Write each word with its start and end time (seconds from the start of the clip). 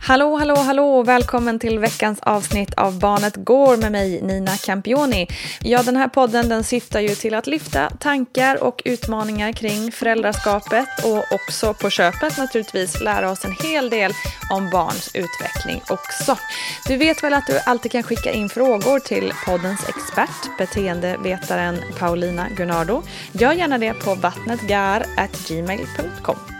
Hallå, 0.00 0.36
hallå, 0.36 0.54
hallå! 0.54 1.02
Välkommen 1.02 1.58
till 1.58 1.78
veckans 1.78 2.18
avsnitt 2.22 2.74
av 2.74 2.98
Barnet 2.98 3.36
Går 3.36 3.76
med 3.76 3.92
mig, 3.92 4.22
Nina 4.22 4.56
Campioni. 4.56 5.26
Ja, 5.60 5.82
den 5.82 5.96
här 5.96 6.08
podden 6.08 6.48
den 6.48 6.64
syftar 6.64 7.00
ju 7.00 7.08
till 7.08 7.34
att 7.34 7.46
lyfta 7.46 7.90
tankar 7.90 8.62
och 8.62 8.82
utmaningar 8.84 9.52
kring 9.52 9.92
föräldraskapet 9.92 10.88
och 11.04 11.24
också 11.32 11.74
på 11.74 11.90
köpet 11.90 12.38
naturligtvis 12.38 13.00
lära 13.00 13.30
oss 13.30 13.44
en 13.44 13.54
hel 13.62 13.90
del 13.90 14.12
om 14.50 14.70
barns 14.70 15.10
utveckling 15.14 15.82
också. 15.88 16.38
Du 16.86 16.96
vet 16.96 17.22
väl 17.22 17.34
att 17.34 17.46
du 17.46 17.60
alltid 17.66 17.92
kan 17.92 18.02
skicka 18.02 18.32
in 18.32 18.48
frågor 18.48 18.98
till 18.98 19.32
poddens 19.46 19.88
expert, 19.88 20.58
beteendevetaren 20.58 21.78
Paulina 21.98 22.48
Gunnardo. 22.56 23.02
Gör 23.32 23.52
gärna 23.52 23.78
det 23.78 23.94
på 23.94 24.14
vattnetgar.gmail.com. 24.14 26.57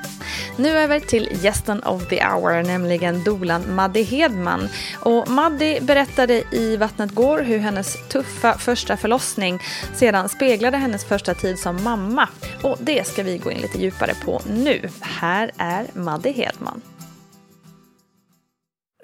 Nu 0.57 0.79
över 0.79 1.01
till 1.01 1.29
gästen 1.43 1.83
of 1.83 2.09
the 2.09 2.25
hour, 2.25 2.63
nämligen 2.63 3.25
dolan 3.25 3.75
Maddi 3.75 4.03
Hedman. 4.03 4.69
Och 5.01 5.29
Maddi 5.29 5.81
berättade 5.81 6.43
i 6.51 6.77
Vattnet 6.77 7.15
går 7.15 7.39
hur 7.39 7.59
hennes 7.59 8.09
tuffa 8.09 8.59
första 8.59 8.97
förlossning 8.97 9.59
sedan 9.95 10.29
speglade 10.29 10.77
hennes 10.77 11.05
första 11.05 11.35
tid 11.35 11.59
som 11.59 11.85
mamma. 11.85 12.29
Och 12.63 12.77
det 12.81 13.07
ska 13.07 13.23
vi 13.23 13.39
gå 13.39 13.51
in 13.51 13.59
lite 13.59 13.79
djupare 13.79 14.15
på 14.25 14.43
nu. 14.51 14.89
Här 15.01 15.51
är 15.57 15.87
Maddi 15.95 16.33
Hedman. 16.33 16.83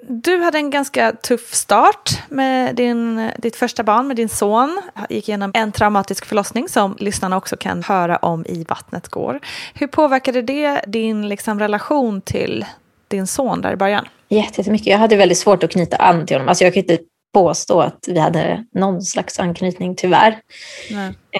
Du 0.07 0.37
hade 0.37 0.57
en 0.57 0.69
ganska 0.69 1.11
tuff 1.11 1.53
start 1.53 2.23
med 2.29 2.75
din, 2.75 3.31
ditt 3.37 3.55
första 3.55 3.83
barn, 3.83 4.07
med 4.07 4.17
din 4.17 4.29
son. 4.29 4.81
Gick 5.09 5.29
igenom 5.29 5.51
en 5.53 5.71
traumatisk 5.71 6.25
förlossning 6.25 6.69
som 6.69 6.97
lyssnarna 6.99 7.37
också 7.37 7.57
kan 7.57 7.83
höra 7.83 8.17
om 8.17 8.45
i 8.45 8.65
Vattnet 8.69 9.07
går. 9.07 9.39
Hur 9.73 9.87
påverkade 9.87 10.41
det 10.41 10.81
din 10.87 11.29
liksom, 11.29 11.59
relation 11.59 12.21
till 12.21 12.65
din 13.07 13.27
son 13.27 13.61
där 13.61 13.73
i 13.73 13.75
början? 13.75 14.07
Jättemycket. 14.29 14.87
Jag 14.87 14.97
hade 14.97 15.15
väldigt 15.15 15.37
svårt 15.37 15.63
att 15.63 15.71
knyta 15.71 15.97
an 15.97 16.25
till 16.25 16.35
honom. 16.35 16.49
Alltså 16.49 16.63
jag 16.63 16.73
kan 16.73 16.81
inte 16.81 16.97
påstå 17.33 17.81
att 17.81 18.05
vi 18.07 18.19
hade 18.19 18.65
någon 18.73 19.01
slags 19.01 19.39
anknytning, 19.39 19.95
tyvärr. 19.95 20.39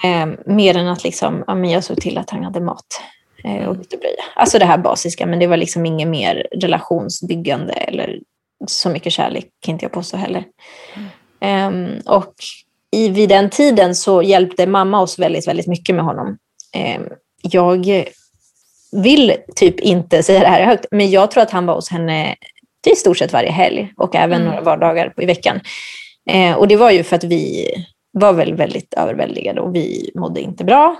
Eh, 0.04 0.28
mer 0.46 0.78
än 0.78 0.88
att 0.88 1.04
liksom, 1.04 1.44
ja, 1.48 1.56
men 1.56 1.70
jag 1.70 1.84
såg 1.84 2.02
till 2.02 2.18
att 2.18 2.30
han 2.30 2.44
hade 2.44 2.62
mat 2.62 3.02
eh, 3.44 3.68
och 3.68 3.78
bytte 3.78 3.98
blöja. 3.98 4.24
Alltså 4.36 4.60
det 4.60 4.66
här 4.66 4.78
basiska, 4.78 5.26
men 5.26 5.40
det 5.40 5.48
var 5.48 5.58
liksom 5.58 5.86
inget 5.86 6.08
mer 6.08 6.48
relationsbyggande 6.52 7.74
eller 7.74 8.20
så 8.68 8.90
mycket 8.90 9.14
kärlek 9.14 9.46
kan 9.60 9.74
inte 9.74 9.86
jag 9.86 9.92
påstå 9.92 10.18
heller. 10.18 10.44
Mm. 10.96 11.96
Um, 11.96 12.02
och 12.06 12.34
i, 12.92 13.10
vid 13.10 13.30
den 13.30 13.50
tiden 13.50 13.96
så 13.96 14.22
hjälpte 14.22 14.68
mamma 14.68 15.02
oss 15.02 15.20
väldigt, 15.20 15.48
väldigt 15.48 15.68
mycket 15.68 15.96
med 15.96 16.06
honom. 16.06 16.28
Um, 16.98 17.10
jag 17.42 18.06
vill 18.92 19.34
typ 19.56 19.80
inte 19.80 20.24
säga 20.24 20.40
det 20.40 20.48
här 20.48 20.66
högt, 20.66 20.86
men 20.92 21.12
jag 21.12 21.32
tror 21.32 21.44
att 21.44 21.52
han 21.52 21.66
var 21.66 21.76
hos 21.76 21.90
henne 21.90 22.36
i 22.92 22.96
stort 22.96 23.18
sett 23.18 23.34
varje 23.34 23.52
helg 23.52 23.94
och 23.98 24.16
även 24.16 24.42
mm. 24.42 24.48
några 24.48 24.62
vardagar 24.62 25.14
i 25.18 25.26
veckan. 25.26 25.60
Uh, 26.32 26.54
och 26.54 26.68
det 26.68 26.76
var 26.76 26.92
ju 26.92 27.04
för 27.04 27.16
att 27.16 27.24
vi 27.24 27.68
var 28.12 28.34
väl 28.34 28.54
väldigt 28.54 28.94
överväldigade 28.94 29.62
och 29.62 29.76
vi 29.76 30.12
mådde 30.16 30.42
inte 30.42 30.64
bra. 30.64 30.96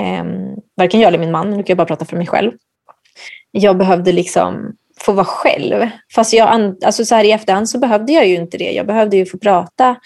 Um, 0.00 0.56
varken 0.76 1.00
jag 1.00 1.08
eller 1.08 1.18
min 1.18 1.30
man, 1.30 1.50
nu 1.50 1.56
kan 1.56 1.64
jag 1.66 1.76
bara 1.76 1.86
prata 1.86 2.04
för 2.04 2.16
mig 2.16 2.26
själv. 2.26 2.52
Jag 3.50 3.78
behövde 3.78 4.12
liksom 4.12 4.76
få 5.00 5.12
vara 5.12 5.24
själv. 5.24 5.88
Fast 6.14 6.32
jag, 6.32 6.74
alltså 6.84 7.04
så 7.04 7.14
här 7.14 7.24
i 7.24 7.32
efterhand 7.32 7.70
så 7.70 7.78
behövde 7.78 8.12
jag 8.12 8.26
ju 8.26 8.34
inte 8.34 8.58
det. 8.58 8.72
Jag 8.72 8.86
behövde 8.86 9.16
ju 9.16 9.26
få 9.26 9.38
prata. 9.38 9.96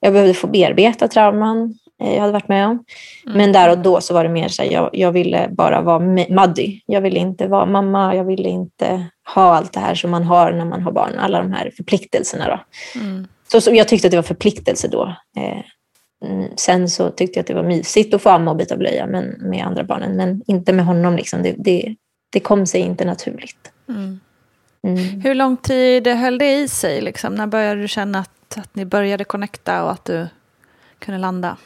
Jag 0.00 0.12
behövde 0.12 0.34
få 0.34 0.46
bearbeta 0.46 1.08
trauman 1.08 1.74
eh, 2.02 2.14
jag 2.14 2.20
hade 2.20 2.32
varit 2.32 2.48
med 2.48 2.66
om. 2.66 2.84
Mm. 3.26 3.38
Men 3.38 3.52
där 3.52 3.70
och 3.70 3.78
då 3.78 4.00
så 4.00 4.14
var 4.14 4.24
det 4.24 4.30
mer 4.30 4.48
så 4.48 4.62
här, 4.62 4.70
jag, 4.70 4.90
jag 4.92 5.12
ville 5.12 5.48
bara 5.50 5.80
vara 5.80 5.98
Maddy. 6.30 6.80
Jag 6.86 7.00
ville 7.00 7.18
inte 7.18 7.46
vara 7.46 7.66
mamma. 7.66 8.14
Jag 8.14 8.24
ville 8.24 8.48
inte 8.48 9.06
ha 9.34 9.56
allt 9.56 9.72
det 9.72 9.80
här 9.80 9.94
som 9.94 10.10
man 10.10 10.22
har 10.22 10.52
när 10.52 10.64
man 10.64 10.82
har 10.82 10.92
barn. 10.92 11.18
Alla 11.18 11.38
de 11.38 11.52
här 11.52 11.70
förpliktelserna. 11.76 12.48
Då. 12.48 12.60
Mm. 13.00 13.26
Så, 13.52 13.60
så 13.60 13.74
jag 13.74 13.88
tyckte 13.88 14.06
att 14.06 14.10
det 14.10 14.16
var 14.16 14.22
förpliktelse 14.22 14.88
då. 14.88 15.16
Eh, 15.36 16.28
mm, 16.28 16.48
sen 16.56 16.88
så 16.88 17.10
tyckte 17.10 17.38
jag 17.38 17.42
att 17.42 17.46
det 17.46 17.54
var 17.54 17.62
mysigt 17.62 18.14
att 18.14 18.22
få 18.22 18.30
amma 18.30 18.50
och 18.50 18.56
byta 18.56 18.76
blöja 18.76 19.06
men, 19.06 19.24
med 19.24 19.66
andra 19.66 19.84
barnen. 19.84 20.16
Men 20.16 20.42
inte 20.46 20.72
med 20.72 20.84
honom. 20.84 21.16
Liksom. 21.16 21.42
Det, 21.42 21.54
det, 21.58 21.94
det 22.32 22.40
kom 22.40 22.66
sig 22.66 22.80
inte 22.80 23.04
naturligt. 23.04 23.72
Mm. 23.88 24.20
Mm. 24.86 25.20
Hur 25.20 25.34
lång 25.34 25.56
tid 25.56 26.06
höll 26.06 26.38
det 26.38 26.54
i 26.54 26.68
sig? 26.68 27.00
Liksom? 27.00 27.34
När 27.34 27.46
började 27.46 27.80
du 27.80 27.88
känna 27.88 28.18
att, 28.18 28.58
att 28.58 28.74
ni 28.74 28.84
började 28.84 29.24
connecta 29.24 29.84
och 29.84 29.90
att 29.90 30.04
du 30.04 30.26
kunde 30.98 31.20
landa? 31.20 31.56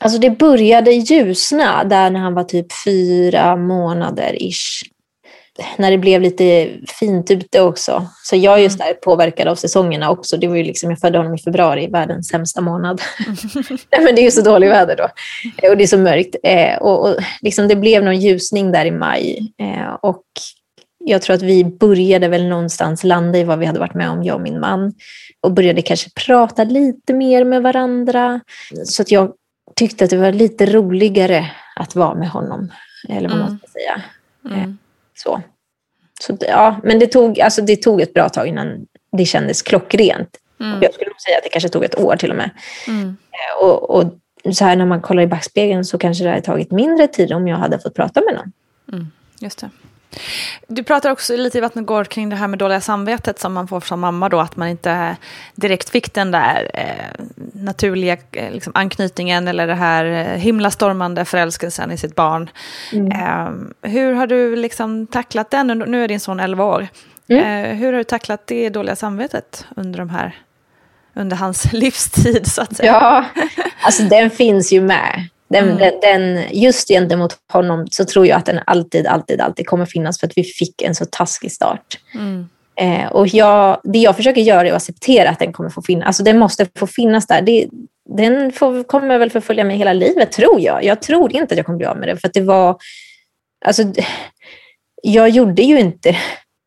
Alltså 0.00 0.18
det 0.18 0.30
började 0.30 0.92
ljusna 0.92 1.84
där 1.84 2.10
när 2.10 2.20
han 2.20 2.34
var 2.34 2.44
typ 2.44 2.66
fyra 2.84 3.56
månader 3.56 4.36
ish. 4.42 4.82
när 5.76 5.90
det 5.90 5.98
blev 5.98 6.20
lite 6.20 6.70
fint 7.00 7.30
ute 7.30 7.60
också. 7.60 8.06
Så 8.22 8.36
jag 8.36 8.58
är 8.58 8.62
ju 8.62 8.70
starkt 8.70 9.00
påverkad 9.00 9.48
av 9.48 9.54
säsongerna 9.54 10.10
också. 10.10 10.36
Det 10.36 10.48
var 10.48 10.56
ju 10.56 10.62
liksom, 10.62 10.90
jag 10.90 10.98
födde 10.98 11.18
honom 11.18 11.34
i 11.34 11.38
februari, 11.38 11.86
världens 11.86 12.28
sämsta 12.28 12.60
månad. 12.60 13.02
Nej, 13.90 14.04
men 14.04 14.14
det 14.14 14.20
är 14.20 14.24
ju 14.24 14.30
så 14.30 14.42
dåligt 14.42 14.70
väder 14.70 14.96
då. 14.96 15.08
Eh, 15.62 15.70
och 15.70 15.76
det 15.76 15.82
är 15.84 15.86
så 15.86 15.98
mörkt. 15.98 16.36
Eh, 16.42 16.76
och, 16.76 17.08
och 17.08 17.16
liksom 17.40 17.68
det 17.68 17.76
blev 17.76 18.04
någon 18.04 18.20
ljusning 18.20 18.72
där 18.72 18.84
i 18.84 18.90
maj. 18.90 19.52
Eh, 19.60 19.94
och 20.02 20.24
jag 21.08 21.22
tror 21.22 21.36
att 21.36 21.42
vi 21.42 21.64
började 21.64 22.28
väl 22.28 22.48
någonstans 22.48 23.04
landa 23.04 23.38
i 23.38 23.44
vad 23.44 23.58
vi 23.58 23.66
hade 23.66 23.78
varit 23.78 23.94
med 23.94 24.10
om, 24.10 24.22
jag 24.22 24.34
och 24.34 24.40
min 24.40 24.60
man. 24.60 24.94
Och 25.40 25.52
började 25.52 25.82
kanske 25.82 26.10
prata 26.10 26.64
lite 26.64 27.14
mer 27.14 27.44
med 27.44 27.62
varandra. 27.62 28.40
Så 28.84 29.02
att 29.02 29.10
jag 29.10 29.32
tyckte 29.76 30.04
att 30.04 30.10
det 30.10 30.16
var 30.16 30.32
lite 30.32 30.66
roligare 30.66 31.50
att 31.76 31.94
vara 31.94 32.14
med 32.14 32.28
honom. 32.28 32.72
Eller 33.08 33.28
vad 33.28 33.38
mm. 33.38 33.48
man 33.48 33.58
ska 33.58 33.68
säga. 33.68 34.02
Mm. 34.44 34.78
Så. 35.14 35.42
Så, 36.20 36.36
ja, 36.40 36.80
men 36.82 36.98
det 36.98 37.06
tog, 37.06 37.40
alltså 37.40 37.62
det 37.62 37.76
tog 37.76 38.00
ett 38.00 38.14
bra 38.14 38.28
tag 38.28 38.46
innan 38.46 38.86
det 39.12 39.24
kändes 39.24 39.62
klockrent. 39.62 40.36
Mm. 40.60 40.78
Jag 40.82 40.94
skulle 40.94 41.10
säga 41.26 41.36
att 41.36 41.44
det 41.44 41.50
kanske 41.50 41.68
tog 41.68 41.84
ett 41.84 41.98
år 41.98 42.16
till 42.16 42.30
och 42.30 42.36
med. 42.36 42.50
Mm. 42.88 43.08
Eh, 43.08 43.64
och, 43.64 43.90
och, 43.90 44.04
så 44.52 44.64
här 44.64 44.76
när 44.76 44.86
man 44.86 45.00
kollar 45.00 45.22
i 45.22 45.26
backspegeln 45.26 45.84
så 45.84 45.98
kanske 45.98 46.24
det 46.24 46.30
hade 46.30 46.42
tagit 46.42 46.70
mindre 46.70 47.06
tid 47.06 47.32
om 47.32 47.48
jag 47.48 47.56
hade 47.56 47.78
fått 47.78 47.94
prata 47.94 48.20
med 48.20 48.34
någon. 48.34 48.52
Mm. 48.92 49.06
Just 49.40 49.58
det. 49.58 49.70
Du 50.66 50.82
pratar 50.82 51.10
också 51.10 51.36
lite 51.36 51.58
i 51.58 51.60
Vattnet 51.60 51.86
går 51.86 52.04
kring 52.04 52.28
det 52.28 52.36
här 52.36 52.48
med 52.48 52.58
dåliga 52.58 52.80
samvetet 52.80 53.38
som 53.38 53.52
man 53.52 53.68
får 53.68 53.80
som 53.80 54.00
mamma 54.00 54.28
då, 54.28 54.40
att 54.40 54.56
man 54.56 54.68
inte 54.68 55.16
direkt 55.54 55.90
fick 55.90 56.14
den 56.14 56.30
där 56.30 56.70
eh, 56.74 57.24
naturliga 57.52 58.16
eh, 58.32 58.52
liksom, 58.52 58.72
anknytningen 58.74 59.48
eller 59.48 59.66
det 59.66 59.74
här 59.74 60.04
eh, 60.04 60.38
himlastormande 60.38 61.24
förälskelsen 61.24 61.90
i 61.92 61.96
sitt 61.96 62.14
barn. 62.14 62.50
Mm. 62.92 63.12
Eh, 63.12 63.90
hur 63.90 64.12
har 64.12 64.26
du 64.26 64.56
liksom 64.56 65.06
tacklat 65.06 65.50
den? 65.50 65.66
Nu 65.66 66.04
är 66.04 66.08
din 66.08 66.20
son 66.20 66.40
11 66.40 66.64
år. 66.64 66.88
Mm. 67.28 67.64
Eh, 67.64 67.76
hur 67.76 67.92
har 67.92 67.98
du 67.98 68.04
tacklat 68.04 68.46
det 68.46 68.68
dåliga 68.68 68.96
samvetet 68.96 69.66
under 69.76 69.98
de 69.98 70.10
här 70.10 70.34
under 71.14 71.36
hans 71.36 71.72
livstid 71.72 72.46
så 72.46 72.62
att 72.62 72.76
säga. 72.76 72.92
Ja, 72.92 73.24
alltså 73.82 74.02
den 74.02 74.30
finns 74.30 74.72
ju 74.72 74.80
med. 74.80 75.28
Den, 75.48 75.64
mm. 75.64 75.78
den, 75.78 76.00
den, 76.00 76.44
just 76.52 76.88
gentemot 76.88 77.38
honom 77.52 77.86
så 77.90 78.04
tror 78.04 78.26
jag 78.26 78.38
att 78.38 78.46
den 78.46 78.60
alltid, 78.66 79.06
alltid, 79.06 79.40
alltid 79.40 79.66
kommer 79.66 79.86
finnas 79.86 80.20
för 80.20 80.26
att 80.26 80.32
vi 80.36 80.44
fick 80.44 80.82
en 80.82 80.94
så 80.94 81.04
taskig 81.04 81.52
start. 81.52 81.98
Mm. 82.14 82.48
Eh, 82.80 83.06
och 83.06 83.28
jag, 83.28 83.80
det 83.84 83.98
jag 83.98 84.16
försöker 84.16 84.40
göra 84.40 84.68
är 84.68 84.70
att 84.70 84.76
acceptera 84.76 85.30
att 85.30 85.38
den 85.38 85.52
kommer 85.52 85.70
få 85.70 85.82
finnas. 85.82 86.06
Alltså 86.06 86.22
den 86.22 86.38
måste 86.38 86.66
få 86.78 86.86
finnas 86.86 87.26
där. 87.26 87.42
Det, 87.42 87.66
den 88.16 88.52
får, 88.52 88.82
kommer 88.82 89.18
väl 89.18 89.30
förfölja 89.30 89.64
mig 89.64 89.76
hela 89.76 89.92
livet, 89.92 90.32
tror 90.32 90.60
jag. 90.60 90.84
Jag 90.84 91.02
tror 91.02 91.36
inte 91.36 91.54
att 91.54 91.56
jag 91.56 91.66
kommer 91.66 91.78
bli 91.78 91.86
av 91.86 91.98
med 91.98 92.08
det. 92.08 92.16
För 92.16 92.30
det 92.34 92.40
var... 92.40 92.76
Alltså, 93.64 93.82
jag 95.02 95.28
gjorde 95.28 95.62
ju 95.62 95.80
inte 95.80 96.16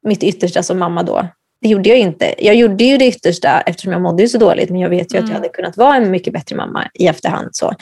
mitt 0.08 0.24
yttersta 0.24 0.64
som 0.64 0.80
mamma 0.80 1.04
då. 1.04 1.28
Det 1.62 1.70
gjorde 1.70 1.90
jag 1.90 1.98
inte. 1.98 2.36
Jag 2.38 2.56
gjorde 2.56 2.84
ju 2.84 2.98
det 2.98 3.08
yttersta 3.08 3.62
eftersom 3.62 3.92
jag 3.92 4.02
mådde 4.02 4.28
så 4.28 4.38
dåligt, 4.38 4.70
men 4.70 4.82
jag 4.82 4.90
vet 4.90 5.14
ju 5.14 5.18
mm. 5.18 5.26
att 5.26 5.30
jag 5.30 5.36
mm. 5.38 5.42
hade 5.42 5.50
kunnat 5.50 5.78
vara 5.78 5.96
en 5.96 6.12
mycket 6.12 6.34
bättre 6.34 6.56
mamma 6.56 6.88
i 6.94 7.08
efterhand. 7.08 7.50
Så. 7.52 7.74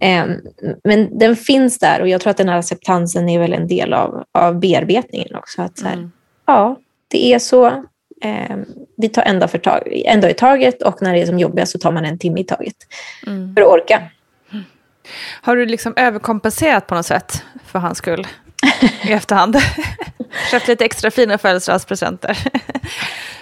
Ehm, 0.00 0.40
men 0.84 1.18
den 1.18 1.36
finns 1.36 1.78
där 1.78 2.00
och 2.00 2.08
jag 2.08 2.20
tror 2.20 2.30
att 2.30 2.36
den 2.36 2.48
här 2.48 2.58
acceptansen 2.58 3.28
är 3.28 3.38
väl 3.38 3.52
en 3.52 3.68
del 3.68 3.94
av, 3.94 4.24
av 4.32 4.60
bearbetningen 4.60 5.34
också. 5.34 5.62
Att 5.62 5.78
så 5.78 5.86
här, 5.86 5.94
mm. 5.94 6.12
Ja, 6.46 6.76
det 7.08 7.32
är 7.32 7.38
så. 7.38 7.66
Eh, 8.22 8.56
vi 8.96 9.08
tar 9.08 9.22
en 9.22 9.38
dag, 9.38 9.50
för 9.50 9.58
tag, 9.58 9.82
en 9.86 10.20
dag 10.20 10.30
i 10.30 10.34
taget 10.34 10.82
och 10.82 11.02
när 11.02 11.12
det 11.12 11.22
är 11.22 11.26
som 11.26 11.38
jobbigast 11.38 11.72
så 11.72 11.78
tar 11.78 11.92
man 11.92 12.04
en 12.04 12.18
timme 12.18 12.40
i 12.40 12.44
taget. 12.44 12.76
Mm. 13.26 13.54
För 13.54 13.62
att 13.62 13.68
orka. 13.68 14.02
Har 15.42 15.56
du 15.56 15.66
liksom 15.66 15.92
överkompenserat 15.96 16.86
på 16.86 16.94
något 16.94 17.06
sätt 17.06 17.44
för 17.64 17.78
hans 17.78 17.98
skull 17.98 18.26
i 19.08 19.12
efterhand? 19.12 19.56
Köpt 20.50 20.68
lite 20.68 20.84
extra 20.84 21.10
fina 21.10 21.38
födelsedagspresenter? 21.38 22.38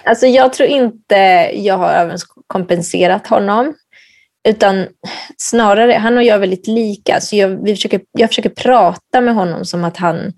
alltså 0.03 0.25
jag 0.25 0.53
tror 0.53 0.69
inte 0.69 1.15
jag 1.53 1.77
har 1.77 1.89
överkompenserat 1.89 3.27
honom. 3.27 3.73
Utan 4.47 4.87
snarare, 5.37 5.93
han 5.93 6.17
och 6.17 6.23
jag 6.23 6.35
är 6.35 6.39
väldigt 6.39 6.67
lika. 6.67 7.21
Så 7.21 7.35
jag, 7.35 7.63
vi 7.63 7.75
försöker, 7.75 8.01
jag 8.11 8.29
försöker 8.29 8.49
prata 8.49 9.21
med 9.21 9.35
honom 9.35 9.65
som 9.65 9.83
att 9.83 9.97
han 9.97 10.33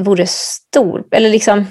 vore 0.00 0.26
stor. 0.26 1.04
Eller 1.10 1.30
liksom, 1.30 1.66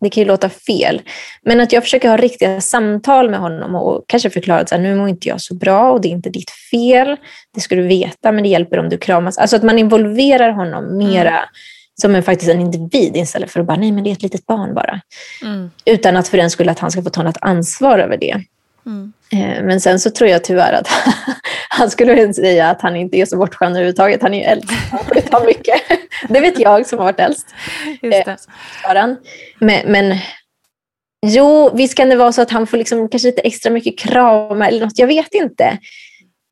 det 0.00 0.10
kan 0.10 0.22
ju 0.22 0.26
låta 0.26 0.48
fel. 0.48 1.02
Men 1.42 1.60
att 1.60 1.72
jag 1.72 1.82
försöker 1.82 2.08
ha 2.08 2.16
riktiga 2.16 2.60
samtal 2.60 3.30
med 3.30 3.40
honom 3.40 3.74
och 3.74 4.04
kanske 4.06 4.30
förklara 4.30 4.60
att 4.60 4.68
så 4.68 4.74
här, 4.74 4.82
nu 4.82 4.94
mår 4.94 5.08
inte 5.08 5.28
jag 5.28 5.40
så 5.40 5.54
bra 5.54 5.90
och 5.90 6.00
det 6.00 6.08
är 6.08 6.12
inte 6.12 6.30
ditt 6.30 6.50
fel. 6.70 7.16
Det 7.54 7.60
ska 7.60 7.74
du 7.74 7.82
veta, 7.82 8.32
men 8.32 8.42
det 8.42 8.48
hjälper 8.48 8.78
om 8.78 8.88
du 8.88 8.98
kramas. 8.98 9.38
Alltså 9.38 9.56
att 9.56 9.62
man 9.62 9.78
involverar 9.78 10.50
honom 10.50 10.96
mera 10.96 11.36
mm. 11.36 11.48
som 12.00 12.14
en, 12.14 12.22
faktiskt 12.22 12.50
en 12.50 12.60
individ 12.60 13.16
istället 13.16 13.50
för 13.50 13.60
att 13.60 13.66
bara, 13.66 13.76
nej 13.76 13.92
men 13.92 14.04
det 14.04 14.10
är 14.10 14.12
ett 14.12 14.22
litet 14.22 14.46
barn 14.46 14.74
bara. 14.74 15.00
Mm. 15.42 15.70
Utan 15.84 16.16
att 16.16 16.28
för 16.28 16.36
den 16.36 16.50
skulle 16.50 16.70
att 16.70 16.78
han 16.78 16.90
ska 16.90 17.02
få 17.02 17.10
ta 17.10 17.22
något 17.22 17.38
ansvar 17.40 17.98
över 17.98 18.16
det. 18.16 18.44
Mm. 18.88 19.12
Eh, 19.32 19.64
men 19.64 19.80
sen 19.80 20.00
så 20.00 20.10
tror 20.10 20.30
jag 20.30 20.44
tyvärr 20.44 20.72
att 20.72 20.88
han 21.68 21.90
skulle 21.90 22.34
säga 22.34 22.70
att 22.70 22.82
han 22.82 22.96
inte 22.96 23.16
är 23.16 23.26
så 23.26 23.36
bortskämd 23.36 23.76
överhuvudtaget. 23.76 24.22
Han 24.22 24.34
är 24.34 24.38
ju 24.38 24.44
äldst. 24.44 24.70
Han 25.30 25.46
mycket. 25.46 25.80
Det 26.28 26.40
vet 26.40 26.58
jag 26.58 26.86
som 26.86 26.98
har 26.98 27.06
varit 27.06 27.20
äldst. 27.20 27.54
Just 28.02 28.24
det. 28.24 28.36
Eh, 28.94 29.06
men, 29.58 29.92
men 29.92 30.16
jo, 31.26 31.70
visst 31.74 31.94
kan 31.94 32.08
det 32.08 32.16
vara 32.16 32.32
så 32.32 32.42
att 32.42 32.50
han 32.50 32.66
får 32.66 32.76
liksom 32.76 33.08
kanske 33.08 33.28
lite 33.28 33.40
extra 33.40 33.72
mycket 33.72 33.98
kram 33.98 34.62
eller 34.62 34.80
något. 34.80 34.98
Jag 34.98 35.06
vet 35.06 35.34
inte. 35.34 35.78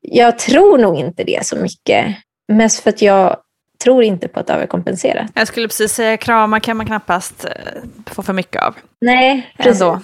Jag 0.01 0.39
tror 0.39 0.77
nog 0.77 0.99
inte 0.99 1.23
det 1.23 1.45
så 1.45 1.55
mycket. 1.55 2.05
Mest 2.47 2.79
för 2.79 2.89
att 2.89 3.01
jag 3.01 3.37
tror 3.83 4.03
inte 4.03 4.27
på 4.27 4.39
att 4.39 4.49
överkompensera. 4.49 5.27
Jag 5.33 5.47
skulle 5.47 5.67
precis 5.67 5.93
säga 5.93 6.17
kramar 6.17 6.59
kan 6.59 6.77
man 6.77 6.85
knappast 6.85 7.45
eh, 7.45 7.51
få 8.05 8.23
för 8.23 8.33
mycket 8.33 8.63
av. 8.63 8.75
Nej, 9.01 9.53
precis. 9.57 9.81
Ändå. 9.81 10.01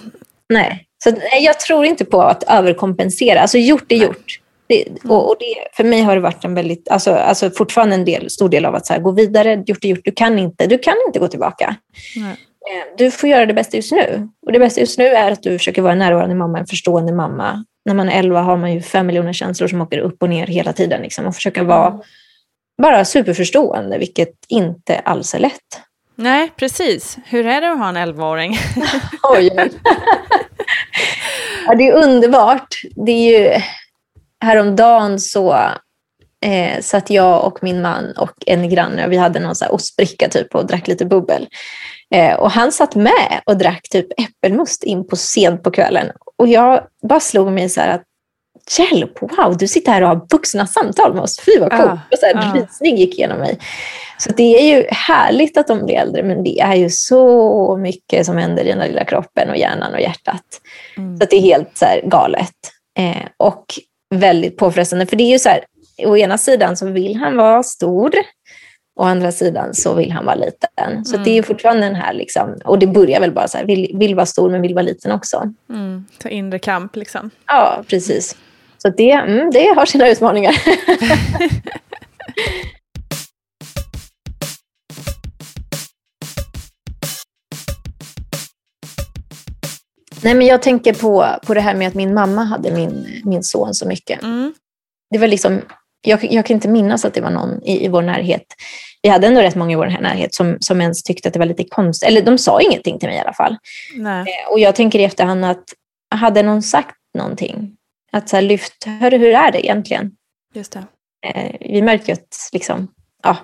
Nej. 0.48 0.86
Så 1.04 1.12
jag 1.40 1.60
tror 1.60 1.84
inte 1.84 2.04
på 2.04 2.22
att 2.22 2.42
överkompensera. 2.42 3.40
Alltså 3.40 3.58
gjort 3.58 3.92
är 3.92 3.96
gjort. 3.96 4.40
Det, 4.66 4.84
och, 5.08 5.28
och 5.28 5.36
det, 5.38 5.76
för 5.76 5.84
mig 5.84 6.02
har 6.02 6.14
det 6.14 6.20
varit 6.20 6.44
en 6.44 6.54
väldigt, 6.54 6.88
alltså, 6.88 7.14
alltså 7.14 7.50
fortfarande 7.50 7.94
en 7.94 8.04
del, 8.04 8.30
stor 8.30 8.48
del 8.48 8.64
av 8.64 8.74
att 8.74 8.86
så 8.86 8.92
här, 8.92 9.00
gå 9.00 9.10
vidare. 9.10 9.62
Gjort 9.66 9.84
är 9.84 9.88
gjort. 9.88 10.04
Du 10.04 10.12
kan 10.12 10.38
inte, 10.38 10.66
du 10.66 10.78
kan 10.78 10.94
inte 11.06 11.18
gå 11.18 11.28
tillbaka. 11.28 11.76
Nej. 12.16 12.30
Eh, 12.30 12.96
du 12.98 13.10
får 13.10 13.28
göra 13.28 13.46
det 13.46 13.54
bästa 13.54 13.76
just 13.76 13.92
nu. 13.92 14.28
Och 14.46 14.52
det 14.52 14.58
bästa 14.58 14.80
just 14.80 14.98
nu 14.98 15.06
är 15.06 15.32
att 15.32 15.42
du 15.42 15.58
försöker 15.58 15.82
vara 15.82 15.92
en 15.92 15.98
närvarande 15.98 16.34
mamma, 16.34 16.58
en 16.58 16.66
förstående 16.66 17.12
mamma. 17.12 17.64
När 17.84 17.94
man 17.94 18.08
är 18.08 18.18
11 18.18 18.40
har 18.40 18.56
man 18.56 18.72
ju 18.72 18.82
fem 18.82 19.06
miljoner 19.06 19.32
känslor 19.32 19.68
som 19.68 19.80
åker 19.80 19.98
upp 19.98 20.22
och 20.22 20.28
ner 20.28 20.46
hela 20.46 20.72
tiden. 20.72 21.02
Liksom, 21.02 21.26
och 21.26 21.34
försöka 21.34 21.62
vara 21.62 21.86
mm. 21.86 22.00
bara 22.82 23.04
superförstående, 23.04 23.98
vilket 23.98 24.34
inte 24.48 24.98
alls 24.98 25.34
är 25.34 25.38
lätt. 25.38 25.80
Nej, 26.16 26.50
precis. 26.56 27.18
Hur 27.24 27.46
är 27.46 27.60
det 27.60 27.72
att 27.72 27.78
ha 27.78 27.88
en 27.88 27.96
11-åring? 27.96 28.58
Oj. 29.22 29.50
ja, 31.66 31.74
det 31.74 31.88
är 31.88 32.04
underbart. 32.04 32.82
Det 33.06 33.12
är 33.12 33.40
ju, 33.40 33.60
häromdagen 34.40 35.20
så 35.20 35.52
eh, 36.44 36.80
satt 36.80 37.10
jag 37.10 37.44
och 37.44 37.58
min 37.62 37.82
man 37.82 38.12
och 38.16 38.34
en 38.46 38.68
granne, 38.68 39.08
vi 39.08 39.16
hade 39.16 39.40
någon 39.40 39.56
så 39.56 39.64
här 39.64 39.74
ostbricka 39.74 40.28
typ 40.28 40.54
och 40.54 40.66
drack 40.66 40.88
lite 40.88 41.04
bubbel. 41.04 41.48
Eh, 42.14 42.34
och 42.34 42.50
han 42.50 42.72
satt 42.72 42.94
med 42.94 43.42
och 43.46 43.56
drack 43.56 43.88
typ 43.90 44.06
äppelmust 44.20 44.84
in 44.84 45.06
på 45.06 45.16
sent 45.16 45.62
på 45.62 45.70
kvällen. 45.70 46.10
Och 46.36 46.48
jag 46.48 46.86
bara 47.08 47.20
slog 47.20 47.52
mig 47.52 47.68
så 47.68 47.80
här 47.80 47.88
att 47.88 48.02
hjälp, 48.78 49.22
wow, 49.22 49.56
du 49.56 49.68
sitter 49.68 49.92
här 49.92 50.02
och 50.02 50.08
har 50.08 50.26
vuxna 50.30 50.66
samtal 50.66 51.14
med 51.14 51.22
oss. 51.22 51.40
Fy 51.40 51.58
vad 51.60 51.70
coolt. 51.70 51.82
Ah, 51.82 51.98
och 52.10 52.18
så 52.18 52.26
här, 52.26 52.34
ah. 52.36 52.54
rysning 52.54 52.96
gick 52.96 53.18
igenom 53.18 53.38
mig. 53.38 53.58
Så 54.18 54.32
det 54.32 54.58
är 54.58 54.76
ju 54.76 54.86
härligt 54.90 55.56
att 55.56 55.66
de 55.66 55.86
blir 55.86 55.96
äldre, 55.96 56.22
men 56.22 56.44
det 56.44 56.60
är 56.60 56.74
ju 56.74 56.90
så 56.90 57.76
mycket 57.76 58.26
som 58.26 58.36
händer 58.36 58.64
i 58.64 58.68
den 58.68 58.78
där 58.78 58.88
lilla 58.88 59.04
kroppen 59.04 59.50
och 59.50 59.56
hjärnan 59.56 59.94
och 59.94 60.00
hjärtat. 60.00 60.44
Mm. 60.96 61.16
Så 61.16 61.26
det 61.30 61.36
är 61.36 61.40
helt 61.40 61.78
så 61.78 61.86
galet. 62.04 62.54
Eh, 62.98 63.28
och 63.36 63.64
väldigt 64.14 64.56
påfrestande. 64.56 65.06
För 65.06 65.16
det 65.16 65.24
är 65.24 65.32
ju 65.32 65.38
så 65.38 65.48
här, 65.48 65.64
å 66.06 66.16
ena 66.16 66.38
sidan 66.38 66.76
så 66.76 66.86
vill 66.86 67.16
han 67.16 67.36
vara 67.36 67.62
stor, 67.62 68.10
å 69.00 69.02
andra 69.02 69.32
sidan 69.32 69.74
så 69.74 69.94
vill 69.94 70.12
han 70.12 70.24
vara 70.24 70.34
liten. 70.34 71.04
Så 71.04 71.14
mm. 71.14 71.24
det 71.24 71.38
är 71.38 71.42
fortfarande 71.42 71.82
den 71.86 71.94
här, 71.94 72.12
liksom, 72.12 72.58
och 72.64 72.78
det 72.78 72.86
börjar 72.86 73.20
väl 73.20 73.32
bara 73.32 73.48
så 73.48 73.58
här, 73.58 73.64
vill, 73.64 73.90
vill 73.94 74.14
vara 74.14 74.26
stor 74.26 74.50
men 74.50 74.62
vill 74.62 74.74
vara 74.74 74.84
liten 74.84 75.12
också. 75.12 75.52
Mm. 75.70 76.04
Så 76.22 76.28
inre 76.28 76.58
kamp 76.58 76.96
liksom. 76.96 77.30
Ja, 77.46 77.82
precis. 77.88 78.36
Så 78.86 78.90
det, 78.96 79.12
mm, 79.12 79.50
det 79.50 79.74
har 79.76 79.86
sina 79.86 80.08
utmaningar. 80.08 80.54
Nej, 90.22 90.34
men 90.34 90.46
jag 90.46 90.62
tänker 90.62 90.92
på, 90.92 91.26
på 91.46 91.54
det 91.54 91.60
här 91.60 91.74
med 91.74 91.88
att 91.88 91.94
min 91.94 92.14
mamma 92.14 92.44
hade 92.44 92.70
min, 92.70 93.22
min 93.24 93.42
son 93.42 93.74
så 93.74 93.88
mycket. 93.88 94.22
Mm. 94.22 94.54
Det 95.10 95.18
var 95.18 95.28
liksom, 95.28 95.62
jag, 96.06 96.32
jag 96.32 96.46
kan 96.46 96.54
inte 96.54 96.68
minnas 96.68 97.04
att 97.04 97.14
det 97.14 97.20
var 97.20 97.30
någon 97.30 97.62
i, 97.62 97.84
i 97.84 97.88
vår 97.88 98.02
närhet. 98.02 98.46
Vi 99.02 99.08
hade 99.08 99.26
ändå 99.26 99.40
rätt 99.40 99.54
många 99.54 99.72
i 99.72 99.76
vår 99.76 99.86
närhet 99.86 100.34
som, 100.34 100.56
som 100.60 100.80
ens 100.80 101.02
tyckte 101.02 101.28
att 101.28 101.32
det 101.32 101.38
var 101.38 101.46
lite 101.46 101.64
konstigt. 101.64 102.08
Eller 102.08 102.22
de 102.22 102.38
sa 102.38 102.60
ingenting 102.60 102.98
till 102.98 103.08
mig 103.08 103.18
i 103.18 103.20
alla 103.20 103.32
fall. 103.32 103.56
Eh, 104.26 104.52
och 104.52 104.60
jag 104.60 104.74
tänker 104.74 104.98
i 104.98 105.04
efterhand 105.04 105.44
att 105.44 105.64
hade 106.14 106.42
någon 106.42 106.62
sagt 106.62 106.96
någonting 107.18 107.76
att 108.14 108.28
så 108.28 108.36
här, 108.36 108.42
lyft, 108.42 108.84
hörru 108.84 109.18
hur 109.18 109.34
är 109.34 109.52
det 109.52 109.66
egentligen? 109.66 110.10
Just 110.54 110.72
det. 110.72 110.84
Eh, 111.26 111.56
vi 111.60 111.82
märker 111.82 112.12
att 112.12 112.50
liksom, 112.52 112.88
ja, 113.22 113.36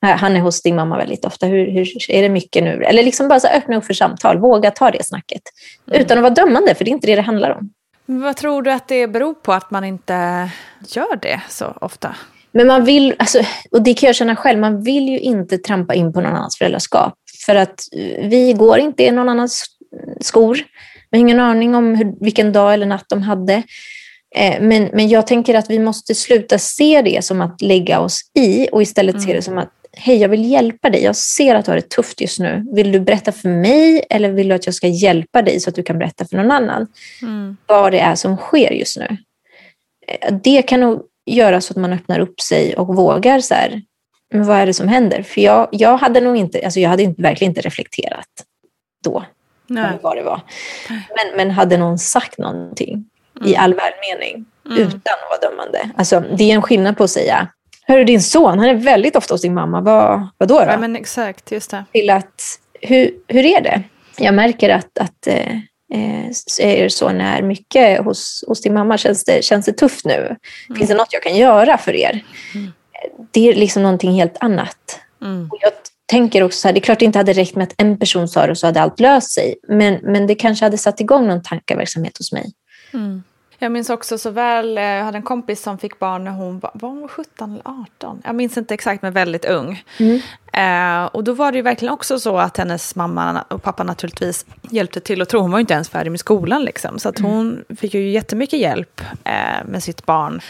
Han 0.00 0.36
är 0.36 0.40
hos 0.40 0.62
din 0.62 0.76
mamma 0.76 0.96
väldigt 0.96 1.24
ofta. 1.24 1.46
Hur, 1.46 1.70
hur 1.70 2.10
är 2.10 2.22
det 2.22 2.28
mycket 2.28 2.64
nu? 2.64 2.84
Eller 2.84 3.02
liksom 3.02 3.28
bara 3.28 3.40
så 3.40 3.48
öppna 3.48 3.76
upp 3.76 3.84
för 3.84 3.94
samtal. 3.94 4.38
Våga 4.38 4.70
ta 4.70 4.90
det 4.90 5.04
snacket. 5.04 5.42
Mm. 5.88 6.00
Utan 6.00 6.18
att 6.18 6.22
vara 6.22 6.34
dömande, 6.34 6.74
för 6.74 6.84
det 6.84 6.90
är 6.90 6.92
inte 6.92 7.06
det 7.06 7.16
det 7.16 7.22
handlar 7.22 7.50
om. 7.50 7.70
vad 8.06 8.36
tror 8.36 8.62
du 8.62 8.72
att 8.72 8.88
det 8.88 9.08
beror 9.08 9.34
på 9.34 9.52
att 9.52 9.70
man 9.70 9.84
inte 9.84 10.50
gör 10.88 11.16
det 11.16 11.40
så 11.48 11.66
ofta? 11.80 12.16
Men 12.52 12.66
man 12.66 12.84
vill, 12.84 13.14
alltså, 13.18 13.40
och 13.70 13.82
det 13.82 13.94
kan 13.94 14.06
jag 14.06 14.16
känna 14.16 14.36
själv, 14.36 14.58
man 14.58 14.82
vill 14.82 15.08
ju 15.08 15.18
inte 15.18 15.58
trampa 15.58 15.94
in 15.94 16.12
på 16.12 16.20
någon 16.20 16.32
annans 16.32 16.58
föräldraskap. 16.58 17.14
För 17.46 17.54
att 17.54 17.80
vi 18.22 18.54
går 18.58 18.78
inte 18.78 19.02
i 19.02 19.10
någon 19.10 19.28
annans 19.28 19.64
skor. 20.20 20.58
Vi 21.16 21.20
har 21.20 21.28
ingen 21.28 21.40
aning 21.40 21.74
om 21.74 21.94
hur, 21.94 22.14
vilken 22.20 22.52
dag 22.52 22.74
eller 22.74 22.86
natt 22.86 23.04
de 23.08 23.22
hade. 23.22 23.62
Eh, 24.34 24.60
men, 24.60 24.90
men 24.92 25.08
jag 25.08 25.26
tänker 25.26 25.54
att 25.54 25.70
vi 25.70 25.78
måste 25.78 26.14
sluta 26.14 26.58
se 26.58 27.02
det 27.02 27.24
som 27.24 27.40
att 27.40 27.62
lägga 27.62 28.00
oss 28.00 28.20
i 28.38 28.68
och 28.72 28.82
istället 28.82 29.14
mm. 29.14 29.22
se 29.22 29.26
det 29.26 29.32
mm. 29.32 29.42
som 29.42 29.58
att 29.58 29.72
hej, 29.92 30.16
jag 30.16 30.28
vill 30.28 30.50
hjälpa 30.50 30.90
dig. 30.90 31.02
Jag 31.02 31.16
ser 31.16 31.54
att 31.54 31.64
du 31.64 31.70
har 31.70 31.76
det 31.76 31.90
tufft 31.90 32.20
just 32.20 32.38
nu. 32.38 32.66
Vill 32.74 32.92
du 32.92 33.00
berätta 33.00 33.32
för 33.32 33.48
mig 33.48 34.04
eller 34.10 34.30
vill 34.30 34.48
du 34.48 34.54
att 34.54 34.66
jag 34.66 34.74
ska 34.74 34.86
hjälpa 34.86 35.42
dig 35.42 35.60
så 35.60 35.70
att 35.70 35.76
du 35.76 35.82
kan 35.82 35.98
berätta 35.98 36.24
för 36.24 36.36
någon 36.36 36.50
annan 36.50 36.86
mm. 37.22 37.56
vad 37.66 37.92
det 37.92 38.00
är 38.00 38.14
som 38.14 38.36
sker 38.36 38.70
just 38.70 38.96
nu? 38.96 39.16
Eh, 40.08 40.34
det 40.42 40.62
kan 40.62 40.80
nog 40.80 41.02
göra 41.26 41.60
så 41.60 41.72
att 41.72 41.76
man 41.76 41.92
öppnar 41.92 42.20
upp 42.20 42.40
sig 42.40 42.76
och 42.76 42.96
vågar 42.96 43.40
så 43.40 43.54
här, 43.54 43.82
men 44.32 44.46
vad 44.46 44.56
är 44.56 44.66
det 44.66 44.74
som 44.74 44.88
händer? 44.88 45.22
För 45.22 45.40
jag, 45.40 45.68
jag 45.72 45.96
hade 45.96 46.20
nog 46.20 46.36
inte, 46.36 46.64
alltså 46.64 46.80
jag 46.80 46.90
hade 46.90 47.02
inte, 47.02 47.22
verkligen 47.22 47.50
inte 47.50 47.60
reflekterat 47.60 48.28
då 49.04 49.24
Nej. 49.66 49.98
vad 50.02 50.16
det 50.16 50.22
var. 50.22 50.40
Men, 50.88 51.36
men 51.36 51.50
hade 51.50 51.76
någon 51.76 51.98
sagt 51.98 52.38
någonting 52.38 53.04
mm. 53.36 53.48
i 53.48 53.56
all 53.56 53.74
välmening 53.74 54.44
mm. 54.66 54.78
utan 54.78 54.92
att 54.94 55.40
vara 55.40 55.50
dömande. 55.50 55.90
Alltså, 55.96 56.20
det 56.20 56.50
är 56.50 56.54
en 56.54 56.62
skillnad 56.62 56.96
på 56.96 57.04
att 57.04 57.10
säga 57.10 57.48
Hörru, 57.88 58.04
din 58.04 58.22
son, 58.22 58.58
han 58.58 58.68
är 58.68 58.74
väldigt 58.74 59.16
ofta 59.16 59.34
hos 59.34 59.42
din 59.42 59.54
mamma. 59.54 59.80
Vad, 59.80 60.28
vad 60.38 60.48
då? 60.48 60.58
då? 60.58 60.64
Ja, 60.64 60.78
men 60.78 60.96
exakt, 60.96 61.52
just 61.52 61.70
det. 61.70 61.84
Till 61.92 62.10
att, 62.10 62.42
hur, 62.80 63.10
hur 63.28 63.44
är 63.44 63.60
det? 63.60 63.82
Jag 64.18 64.34
märker 64.34 64.70
att, 64.70 64.98
att 64.98 65.26
eh, 65.26 65.56
eh 65.94 66.30
er 66.58 66.88
son 66.88 67.20
är 67.20 67.42
mycket 67.42 68.04
hos, 68.04 68.44
hos 68.48 68.60
din 68.60 68.74
mamma. 68.74 68.98
Känns 68.98 69.24
det, 69.24 69.44
känns 69.44 69.66
det 69.66 69.72
tufft 69.72 70.04
nu? 70.04 70.14
Mm. 70.14 70.78
Finns 70.78 70.90
det 70.90 70.96
något 70.96 71.12
jag 71.12 71.22
kan 71.22 71.36
göra 71.36 71.78
för 71.78 71.94
er? 71.94 72.24
Mm. 72.54 72.72
Det 73.30 73.48
är 73.48 73.54
liksom 73.54 73.82
någonting 73.82 74.12
helt 74.12 74.36
annat. 74.40 75.00
Mm. 75.22 75.48
Och 75.52 75.58
jag 75.60 75.72
tänker 76.06 76.42
också 76.42 76.58
så 76.58 76.68
här, 76.68 76.72
det 76.72 76.78
är 76.78 76.82
klart 76.82 76.98
det 76.98 77.04
inte 77.04 77.18
hade 77.18 77.32
räckt 77.32 77.56
med 77.56 77.62
att 77.62 77.74
en 77.76 77.98
person 77.98 78.28
sa 78.28 78.46
det 78.46 78.50
och 78.50 78.58
så 78.58 78.66
hade 78.66 78.80
allt 78.80 79.00
löst 79.00 79.34
sig. 79.34 79.54
Men, 79.68 79.98
men 80.02 80.26
det 80.26 80.34
kanske 80.34 80.64
hade 80.64 80.78
satt 80.78 81.00
igång 81.00 81.26
någon 81.26 81.42
tankeverksamhet 81.42 82.18
hos 82.18 82.32
mig. 82.32 82.52
Mm. 82.92 83.22
Jag 83.58 83.72
minns 83.72 83.90
också 83.90 84.18
så 84.18 84.30
väl, 84.30 84.78
eh, 84.78 84.84
jag 84.84 85.04
hade 85.04 85.18
en 85.18 85.22
kompis 85.22 85.62
som 85.62 85.78
fick 85.78 85.98
barn 85.98 86.24
när 86.24 86.30
hon 86.30 86.58
var, 86.58 86.70
var 86.74 86.88
hon 86.88 87.08
17 87.08 87.52
eller 87.52 87.82
18? 87.82 88.22
Jag 88.24 88.34
minns 88.34 88.56
inte 88.56 88.74
exakt, 88.74 89.02
men 89.02 89.12
väldigt 89.12 89.44
ung. 89.44 89.84
Mm. 89.98 90.20
Eh, 90.56 91.04
och 91.04 91.24
då 91.24 91.32
var 91.32 91.52
det 91.52 91.56
ju 91.56 91.62
verkligen 91.62 91.94
också 91.94 92.18
så 92.18 92.38
att 92.38 92.56
hennes 92.56 92.96
mamma 92.96 93.44
och 93.48 93.62
pappa 93.62 93.82
naturligtvis 93.82 94.46
hjälpte 94.70 95.00
till 95.00 95.22
och 95.22 95.28
tro. 95.28 95.40
Hon 95.40 95.50
var 95.50 95.58
ju 95.58 95.60
inte 95.60 95.74
ens 95.74 95.88
färdig 95.88 96.10
med 96.10 96.20
skolan 96.20 96.64
liksom. 96.64 96.98
Så 96.98 97.08
att 97.08 97.18
mm. 97.18 97.30
hon 97.30 97.52
mm. 97.52 97.76
fick 97.76 97.94
ju 97.94 98.10
jättemycket 98.10 98.60
hjälp 98.60 99.00
eh, 99.24 99.66
med 99.66 99.82
sitt 99.82 100.06
barn. 100.06 100.40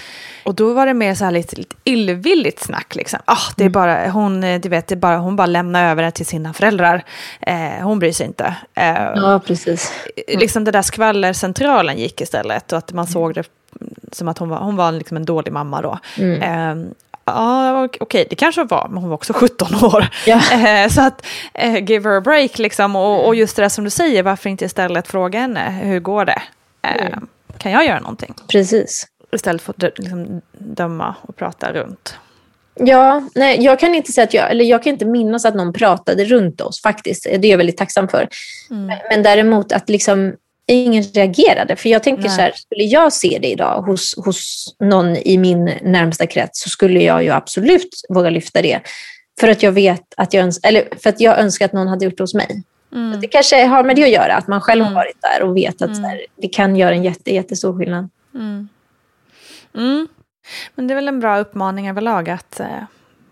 Och 0.45 0.55
då 0.55 0.73
var 0.73 0.87
det 0.87 0.95
mer 0.95 1.15
så 1.15 1.25
här 1.25 1.33
lite, 1.33 1.57
lite 1.57 1.77
illvilligt 1.85 2.61
snack 2.61 2.95
liksom. 2.95 3.21
Ah, 3.25 3.37
det 3.57 3.63
är 3.63 3.67
mm. 3.67 3.73
bara, 3.73 4.09
hon, 4.09 4.41
du 4.41 4.69
vet, 4.69 4.87
det 4.87 4.97
bara, 4.97 5.19
hon 5.19 5.37
bara 5.37 5.47
lämnar 5.47 5.91
över 5.91 6.03
det 6.03 6.11
till 6.11 6.27
sina 6.27 6.53
föräldrar. 6.53 7.05
Eh, 7.41 7.83
hon 7.83 7.99
bryr 7.99 8.13
sig 8.13 8.27
inte. 8.27 8.57
Eh, 8.75 8.87
ja, 8.95 9.41
precis. 9.47 9.93
Mm. 10.29 10.41
Liksom 10.41 10.65
det 10.65 10.71
där 10.71 10.83
skvallercentralen 10.83 11.99
gick 11.99 12.21
istället. 12.21 12.73
Och 12.73 12.79
att 12.79 12.93
man 12.97 13.07
såg 13.07 13.35
det 13.35 13.45
som 14.13 14.29
att 14.29 14.39
hon 14.39 14.49
var, 14.49 14.59
hon 14.59 14.77
var 14.77 14.93
liksom 14.93 15.17
en 15.17 15.25
dålig 15.25 15.53
mamma 15.53 15.83
då. 15.83 15.99
Mm. 16.19 16.43
Eh, 16.43 16.93
Ja, 17.29 17.85
okej, 17.85 18.03
okay, 18.03 18.27
det 18.31 18.37
kanske 18.37 18.65
var, 18.65 18.89
men 18.91 18.99
hon 18.99 19.09
var 19.11 19.15
också 19.15 19.33
17 19.37 19.75
år. 19.85 20.09
Ja. 20.27 20.41
Eh, 20.53 20.89
så 20.89 21.01
att, 21.01 21.27
eh, 21.55 21.85
give 21.85 22.09
her 22.11 22.17
a 22.17 22.21
break 22.21 22.59
liksom. 22.59 22.97
Och, 22.97 23.27
och, 23.27 23.35
just 23.35 23.57
det 23.57 23.63
där 23.63 23.69
som 23.69 23.85
du 23.85 23.91
säger, 23.91 24.23
varför 24.23 24.51
inte 24.51 24.65
istället 24.65 25.09
fråga 25.09 25.41
henne, 25.41 25.71
hur 25.83 26.01
går 26.01 26.25
det? 26.25 26.43
Eh, 26.83 27.07
mm. 27.07 27.29
Kan 27.59 27.73
jag 27.73 27.87
göra 27.87 28.01
någonting? 28.01 28.35
Precis. 28.49 29.07
Istället 29.33 29.63
för 29.63 29.75
att 29.77 29.99
liksom, 29.99 30.41
döma 30.53 31.15
och 31.23 31.37
prata 31.37 31.73
runt. 31.73 32.19
Ja, 32.75 33.23
nej, 33.35 33.65
jag 33.65 33.81
kan 33.81 33.95
inte 33.95 34.13
säga 34.13 34.25
att 34.25 34.35
jag, 34.35 34.51
eller 34.51 34.65
jag 34.65 34.83
kan 34.83 34.93
inte 34.93 35.05
minnas 35.05 35.45
att 35.45 35.55
någon 35.55 35.73
pratade 35.73 36.25
runt 36.25 36.61
oss 36.61 36.83
faktiskt. 36.83 37.25
Det 37.25 37.47
är 37.47 37.51
jag 37.51 37.59
väldigt 37.59 37.77
tacksam 37.77 38.09
för. 38.09 38.29
Mm. 38.71 38.87
Men, 38.87 38.99
men 39.11 39.23
däremot 39.23 39.73
att 39.73 39.89
liksom 39.89 40.35
ingen 40.67 41.03
reagerade. 41.03 41.77
För 41.77 41.89
jag 41.89 42.03
tänker 42.03 42.23
Nej. 42.23 42.31
så 42.31 42.41
här, 42.41 42.53
skulle 42.53 42.85
jag 42.85 43.13
se 43.13 43.39
det 43.43 43.49
idag 43.49 43.83
hos, 43.83 44.15
hos 44.25 44.75
någon 44.81 45.17
i 45.17 45.39
min 45.39 45.65
närmsta 45.83 46.27
krets 46.27 46.63
så 46.63 46.69
skulle 46.69 47.03
jag 47.03 47.25
ju 47.25 47.31
absolut 47.31 48.01
våga 48.09 48.31
lyfta 48.31 48.63
det. 48.63 48.81
För 49.41 49.49
att 49.49 49.63
jag 49.63 49.73
vet 49.73 50.15
att 50.17 50.35
jag, 50.35 50.43
öns 50.45 50.61
eller 50.63 50.89
för 51.03 51.11
att 51.11 51.21
jag 51.21 51.39
önskar 51.39 51.65
att 51.65 51.73
någon 51.73 51.89
hade 51.89 52.05
gjort 52.05 52.17
det 52.17 52.23
hos 52.23 52.35
mig. 52.35 52.63
Mm. 52.93 53.21
Det 53.21 53.29
kanske 53.29 53.65
har 53.65 53.85
med 53.85 53.97
det 53.97 54.03
att 54.03 54.11
göra, 54.11 54.37
att 54.37 54.49
man 54.49 54.61
själv 54.61 54.81
mm. 54.81 54.95
har 54.95 55.01
varit 55.03 55.23
där 55.23 55.43
och 55.43 55.57
vet 55.57 55.83
att 55.83 55.91
mm. 55.91 56.05
här, 56.05 56.27
det 56.37 56.49
kan 56.49 56.77
göra 56.77 56.95
en 56.95 57.05
jätte, 57.05 57.35
jättestor 57.35 57.79
skillnad. 57.79 58.09
Mm. 58.35 58.69
mm. 59.75 60.09
Men 60.75 60.87
det 60.87 60.95
är 60.95 60.97
väl 60.97 61.09
en 61.09 61.21
bra 61.21 61.39
uppmaning 61.39 61.89
överlag 61.89 62.31
att 62.31 62.61
eh, 62.61 62.67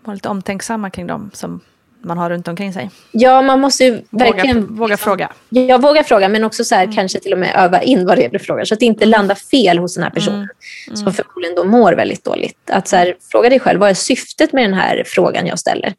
vara 0.03 0.13
lite 0.13 0.29
omtänksamma 0.29 0.89
kring 0.89 1.07
dem 1.07 1.31
som 1.33 1.61
man 2.05 2.17
har 2.17 2.29
runt 2.29 2.47
omkring 2.47 2.73
sig. 2.73 2.89
Ja, 3.11 3.41
man 3.41 3.59
måste 3.59 3.83
ju 3.83 4.01
verkligen... 4.09 4.61
Våga, 4.61 4.79
våga 4.79 4.97
fråga. 4.97 5.31
Ja, 5.49 5.77
våga 5.77 6.03
fråga, 6.03 6.29
men 6.29 6.43
också 6.43 6.63
så 6.63 6.75
här, 6.75 6.83
mm. 6.83 6.95
kanske 6.95 7.19
till 7.19 7.33
och 7.33 7.39
med 7.39 7.51
öva 7.55 7.81
in 7.81 8.05
vad 8.05 8.17
det 8.17 8.25
är 8.25 8.29
du 8.29 8.39
frågar. 8.39 8.65
Så 8.65 8.73
att 8.73 8.79
det 8.79 8.85
inte 8.85 9.03
mm. 9.03 9.11
landar 9.11 9.35
fel 9.35 9.77
hos 9.77 9.95
den 9.95 10.03
här 10.03 10.11
personen 10.11 10.39
mm. 10.39 10.49
mm. 10.87 10.97
som 10.97 11.13
förmodligen 11.13 11.55
då 11.55 11.63
mår 11.63 11.93
väldigt 11.93 12.23
dåligt. 12.23 12.69
Att 12.69 12.87
så 12.87 12.95
här, 12.95 13.15
fråga 13.31 13.49
dig 13.49 13.59
själv, 13.59 13.79
vad 13.79 13.89
är 13.89 13.93
syftet 13.93 14.53
med 14.53 14.63
den 14.63 14.73
här 14.73 15.03
frågan 15.05 15.47
jag 15.47 15.59
ställer? 15.59 15.93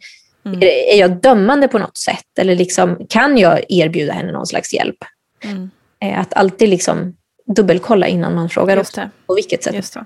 Mm. 0.47 0.63
Är, 0.63 0.67
är 0.67 1.01
jag 1.01 1.11
dömande 1.11 1.69
på 1.69 1.79
något 1.79 1.99
sätt? 1.99 2.39
Eller 2.39 2.57
liksom, 2.57 3.07
kan 3.09 3.39
jag 3.39 3.61
erbjuda 3.69 4.13
henne 4.13 4.33
någon 4.33 4.47
slags 4.47 4.75
hjälp? 4.75 4.99
Mm. 5.45 5.71
Eh, 6.01 6.21
att 6.21 6.35
alltid 6.35 6.69
liksom 6.69 7.17
dubbelkolla 7.47 8.07
innan 8.07 8.35
man 8.35 8.51
frågar 8.51 8.77
Just 8.77 8.95
det. 8.95 9.11
på 9.27 9.35
vilket 9.35 9.65
sätt. 9.65 9.75
Just 9.75 9.95
det. 9.95 10.05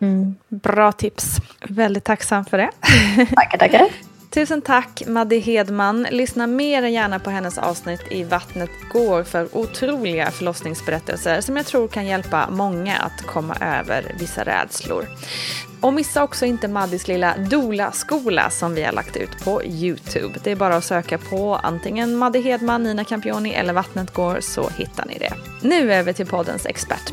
Mm. 0.00 0.34
Bra 0.48 0.92
tips. 0.92 1.36
Väldigt 1.68 2.04
tacksam 2.04 2.44
för 2.44 2.58
det. 2.58 2.70
Tackar, 3.34 3.58
tackar. 3.58 3.88
Tusen 4.30 4.62
tack 4.62 5.02
Madde 5.06 5.36
Hedman. 5.36 6.06
Lyssna 6.10 6.46
mer 6.46 6.82
än 6.82 6.92
gärna 6.92 7.18
på 7.18 7.30
hennes 7.30 7.58
avsnitt 7.58 8.00
i 8.10 8.24
Vattnet 8.24 8.70
går 8.92 9.24
för 9.24 9.56
otroliga 9.56 10.30
förlossningsberättelser 10.30 11.40
som 11.40 11.56
jag 11.56 11.66
tror 11.66 11.88
kan 11.88 12.06
hjälpa 12.06 12.50
många 12.50 12.96
att 12.96 13.26
komma 13.26 13.56
över 13.60 14.14
vissa 14.18 14.44
rädslor. 14.44 15.06
Och 15.80 15.92
missa 15.92 16.22
också 16.22 16.46
inte 16.46 16.68
Maddis 16.68 17.08
lilla 17.08 17.36
Dola-skola 17.36 18.50
som 18.50 18.74
vi 18.74 18.82
har 18.82 18.92
lagt 18.92 19.16
ut 19.16 19.44
på 19.44 19.64
Youtube. 19.64 20.40
Det 20.44 20.50
är 20.50 20.56
bara 20.56 20.76
att 20.76 20.84
söka 20.84 21.18
på 21.18 21.54
antingen 21.54 22.16
Madde 22.16 22.40
Hedman, 22.40 22.82
Nina 22.82 23.04
Campioni 23.04 23.54
eller 23.54 23.72
Vattnet 23.72 24.14
går 24.14 24.40
så 24.40 24.68
hittar 24.68 25.04
ni 25.06 25.18
det. 25.18 25.32
Nu 25.62 25.92
över 25.92 26.12
till 26.12 26.26
poddens 26.26 26.66
expert. 26.66 27.12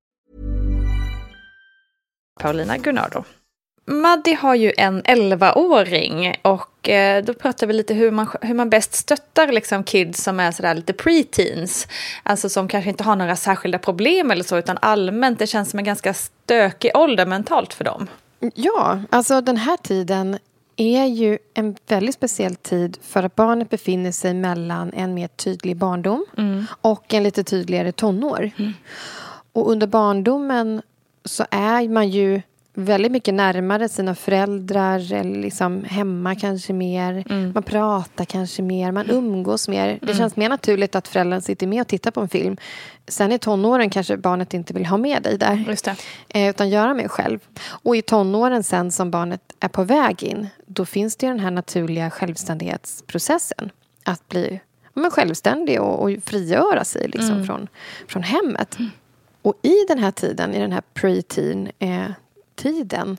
Paulina 2.41 2.77
Gunnardo. 2.77 3.23
Maddi 3.85 4.33
har 4.33 4.55
ju 4.55 4.71
en 4.77 5.03
11-åring 5.03 6.35
och 6.41 6.89
eh, 6.89 7.23
då 7.23 7.33
pratar 7.33 7.67
vi 7.67 7.73
lite 7.73 7.93
hur 7.93 8.11
man, 8.11 8.27
hur 8.41 8.53
man 8.53 8.69
bäst 8.69 8.93
stöttar 8.93 9.47
liksom 9.47 9.83
kids 9.83 10.23
som 10.23 10.39
är 10.39 10.51
sådär 10.51 10.73
lite 10.73 10.93
pre-teens. 10.93 11.87
Alltså 12.23 12.49
som 12.49 12.67
kanske 12.67 12.89
inte 12.89 13.03
har 13.03 13.15
några 13.15 13.35
särskilda 13.35 13.77
problem 13.77 14.31
eller 14.31 14.43
så 14.43 14.57
utan 14.57 14.77
allmänt 14.81 15.39
det 15.39 15.47
känns 15.47 15.69
som 15.69 15.79
en 15.79 15.85
ganska 15.85 16.13
stökig 16.13 16.91
ålder 16.93 17.25
mentalt 17.25 17.73
för 17.73 17.83
dem. 17.83 18.07
Ja, 18.55 19.01
alltså 19.09 19.41
den 19.41 19.57
här 19.57 19.77
tiden 19.77 20.37
är 20.75 21.05
ju 21.05 21.37
en 21.53 21.75
väldigt 21.87 22.15
speciell 22.15 22.55
tid 22.55 22.97
för 23.01 23.23
att 23.23 23.35
barnet 23.35 23.69
befinner 23.69 24.11
sig 24.11 24.33
mellan 24.33 24.93
en 24.93 25.13
mer 25.13 25.27
tydlig 25.27 25.77
barndom 25.77 26.25
och 26.81 27.13
en 27.13 27.23
lite 27.23 27.43
tydligare 27.43 27.91
tonår. 27.91 28.51
Och 29.53 29.71
under 29.71 29.87
barndomen 29.87 30.81
så 31.25 31.45
är 31.51 31.89
man 31.89 32.09
ju 32.09 32.41
väldigt 32.73 33.11
mycket 33.11 33.33
närmare 33.33 33.89
sina 33.89 34.15
föräldrar 34.15 35.13
eller 35.13 35.41
liksom 35.41 35.83
hemma 35.83 36.35
kanske 36.35 36.73
mer. 36.73 37.23
Man 37.53 37.63
pratar 37.63 38.25
kanske 38.25 38.61
mer, 38.61 38.91
man 38.91 39.09
umgås 39.09 39.67
mer. 39.67 39.99
Det 40.01 40.13
känns 40.15 40.35
mer 40.35 40.49
naturligt 40.49 40.95
att 40.95 41.07
föräldrarna 41.07 41.41
sitter 41.41 41.67
med 41.67 41.81
och 41.81 41.87
tittar 41.87 42.11
på 42.11 42.21
en 42.21 42.29
film. 42.29 42.57
Sen 43.07 43.31
i 43.31 43.39
tonåren 43.39 43.89
kanske 43.89 44.17
barnet 44.17 44.53
inte 44.53 44.73
vill 44.73 44.85
ha 44.85 44.97
med 44.97 45.23
dig 45.23 45.37
där. 45.37 45.63
Eh, 46.29 46.49
utan 46.49 46.69
göra 46.69 46.93
mer 46.93 47.07
själv. 47.07 47.39
Och 47.63 47.95
i 47.95 48.01
tonåren 48.01 48.63
sen 48.63 48.91
som 48.91 49.11
barnet 49.11 49.41
är 49.59 49.67
på 49.67 49.83
väg 49.83 50.23
in, 50.23 50.47
då 50.65 50.85
finns 50.85 51.15
det 51.15 51.25
ju 51.25 51.31
den 51.31 51.39
här 51.39 51.51
naturliga 51.51 52.09
självständighetsprocessen. 52.09 53.69
Att 54.05 54.27
bli 54.27 54.61
ja, 54.83 55.01
men 55.01 55.11
självständig 55.11 55.81
och, 55.81 56.03
och 56.03 56.17
frigöra 56.23 56.83
sig 56.83 57.07
liksom 57.07 57.45
från, 57.45 57.67
från 58.07 58.23
hemmet. 58.23 58.77
Och 59.41 59.59
i 59.61 59.85
den 59.87 59.99
här 59.99 60.11
tiden, 60.11 60.53
i 60.53 60.59
den 60.59 60.71
här 60.71 60.83
pre-teen 60.93 61.71
eh, 61.79 62.11
tiden 62.55 63.17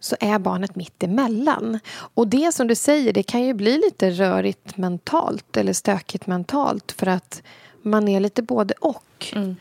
så 0.00 0.16
är 0.20 0.38
barnet 0.38 0.76
mitt 0.76 1.02
emellan. 1.02 1.78
Och 2.14 2.28
det 2.28 2.54
som 2.54 2.66
du 2.66 2.74
säger, 2.74 3.12
det 3.12 3.22
kan 3.22 3.42
ju 3.42 3.54
bli 3.54 3.76
lite 3.76 4.10
rörigt 4.10 4.76
mentalt 4.76 5.56
eller 5.56 5.72
stökigt 5.72 6.26
mentalt 6.26 6.92
för 6.92 7.06
att 7.06 7.42
man 7.82 8.08
är 8.08 8.20
lite 8.20 8.42
både 8.42 8.74
och. 8.80 9.26
Mm. 9.32 9.56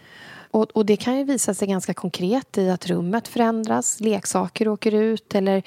Och, 0.51 0.71
och 0.71 0.85
det 0.85 0.97
kan 0.97 1.17
ju 1.17 1.23
visa 1.23 1.53
sig 1.53 1.67
ganska 1.67 1.93
konkret 1.93 2.57
i 2.57 2.69
att 2.69 2.87
rummet 2.87 3.27
förändras, 3.27 3.99
leksaker 3.99 4.67
åker 4.67 4.93
ut 4.93 5.35
eller 5.35 5.63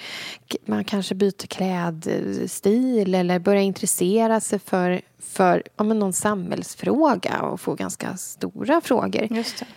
man 0.66 0.84
kanske 0.84 1.14
byter 1.14 1.46
klädstil 1.46 3.14
eller 3.14 3.38
börjar 3.38 3.62
intressera 3.62 4.40
sig 4.40 4.58
för, 4.58 5.00
för 5.18 5.62
ja, 5.76 5.84
men 5.84 5.98
någon 5.98 6.12
samhällsfråga 6.12 7.42
och 7.42 7.60
får 7.60 7.76
ganska 7.76 8.16
stora 8.16 8.80
frågor. 8.80 9.28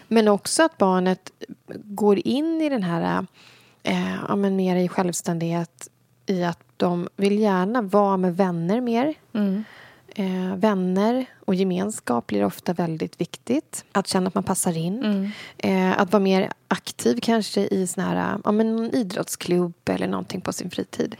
Men 0.07 0.27
också 0.27 0.63
att 0.63 0.77
barnet 0.77 1.31
går 1.83 2.27
in 2.27 2.61
i 2.61 2.69
den 2.69 2.83
här, 2.83 3.25
eh, 3.83 4.15
ja, 4.27 4.35
men 4.35 4.55
mer 4.55 4.75
i 4.75 4.87
självständighet 4.87 5.89
i 6.25 6.43
att 6.43 6.59
de 6.77 7.09
vill 7.15 7.39
gärna 7.39 7.81
vara 7.81 8.17
med 8.17 8.37
vänner 8.37 8.81
mer. 8.81 9.13
Eh, 10.15 10.55
vänner 10.55 11.25
och 11.45 11.55
gemenskap 11.55 12.27
blir 12.27 12.45
ofta 12.45 12.73
väldigt 12.73 13.21
viktigt. 13.21 13.85
Att 13.91 14.07
känna 14.07 14.27
att 14.27 14.35
man 14.35 14.43
passar 14.43 14.77
in. 14.77 15.31
Eh, 15.57 15.99
att 15.99 16.11
vara 16.11 16.23
mer 16.23 16.51
aktiv 16.67 17.19
kanske 17.21 17.61
i 17.61 17.87
sån 17.87 18.03
här, 18.03 18.39
ja, 18.43 18.51
men 18.51 18.75
någon 18.75 18.95
idrottsklubb 18.95 19.73
eller 19.85 20.07
någonting 20.07 20.41
på 20.41 20.53
sin 20.53 20.69
fritid. 20.69 21.15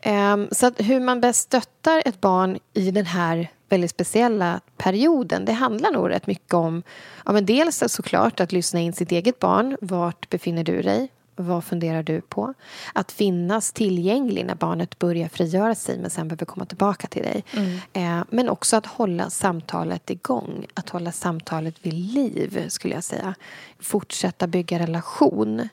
Eh, 0.00 0.36
så 0.52 0.70
hur 0.78 1.00
man 1.00 1.20
bäst 1.20 1.40
stöttar 1.40 2.02
ett 2.04 2.20
barn 2.20 2.58
i 2.74 2.90
den 2.90 3.06
här 3.06 3.48
väldigt 3.68 3.90
speciella 3.90 4.60
perioden. 4.76 5.44
Det 5.44 5.52
handlar 5.52 5.90
nog 5.90 6.10
rätt 6.10 6.26
mycket 6.26 6.54
om 6.54 6.82
ja, 7.26 7.32
men 7.32 7.46
dels 7.46 7.82
såklart 7.86 8.40
att 8.40 8.52
lyssna 8.52 8.80
in 8.80 8.92
sitt 8.92 9.12
eget 9.12 9.38
barn. 9.38 9.76
Vart 9.80 10.30
befinner 10.30 10.64
du 10.64 10.82
dig? 10.82 11.08
Vad 11.36 11.64
funderar 11.64 12.02
du 12.02 12.20
på? 12.20 12.54
Att 12.92 13.12
finnas 13.12 13.72
tillgänglig 13.72 14.46
när 14.46 14.54
barnet 14.54 14.98
börjar 14.98 15.28
frigöra 15.28 15.74
sig 15.74 15.98
men 15.98 16.10
sen 16.10 16.28
behöver 16.28 16.46
komma 16.46 16.64
tillbaka 16.66 17.06
till 17.06 17.22
dig. 17.22 17.44
Eh, 17.92 18.20
men 18.30 18.48
också 18.48 18.76
att 18.76 18.86
hålla 18.86 19.30
samtalet 19.30 20.10
igång. 20.10 20.66
Att 20.74 20.88
hålla 20.88 21.12
samtalet 21.12 21.74
vid 21.82 21.94
liv, 21.94 22.64
skulle 22.68 22.94
jag 22.94 23.04
säga. 23.04 23.34
Fortsätta 23.78 24.46
bygga 24.46 24.78
relation. 24.78 25.68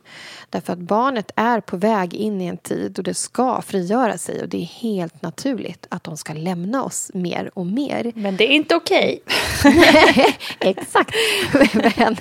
Därför 0.49 0.73
att 0.73 0.79
barnet 0.79 1.31
är 1.35 1.61
på 1.61 1.77
väg 1.77 2.13
in 2.13 2.41
i 2.41 2.45
en 2.45 2.57
tid 2.57 2.97
och 2.97 3.03
det 3.03 3.13
ska 3.13 3.61
frigöra 3.61 4.17
sig 4.17 4.41
och 4.41 4.49
det 4.49 4.61
är 4.61 4.65
helt 4.65 5.21
naturligt 5.21 5.87
att 5.89 6.03
de 6.03 6.17
ska 6.17 6.33
lämna 6.33 6.83
oss 6.83 7.11
mer 7.13 7.51
och 7.53 7.65
mer. 7.65 8.11
Men 8.15 8.37
det 8.37 8.43
är 8.43 8.55
inte 8.55 8.75
okej. 8.75 9.23
Exakt. 10.59 11.15
men, 11.97 12.15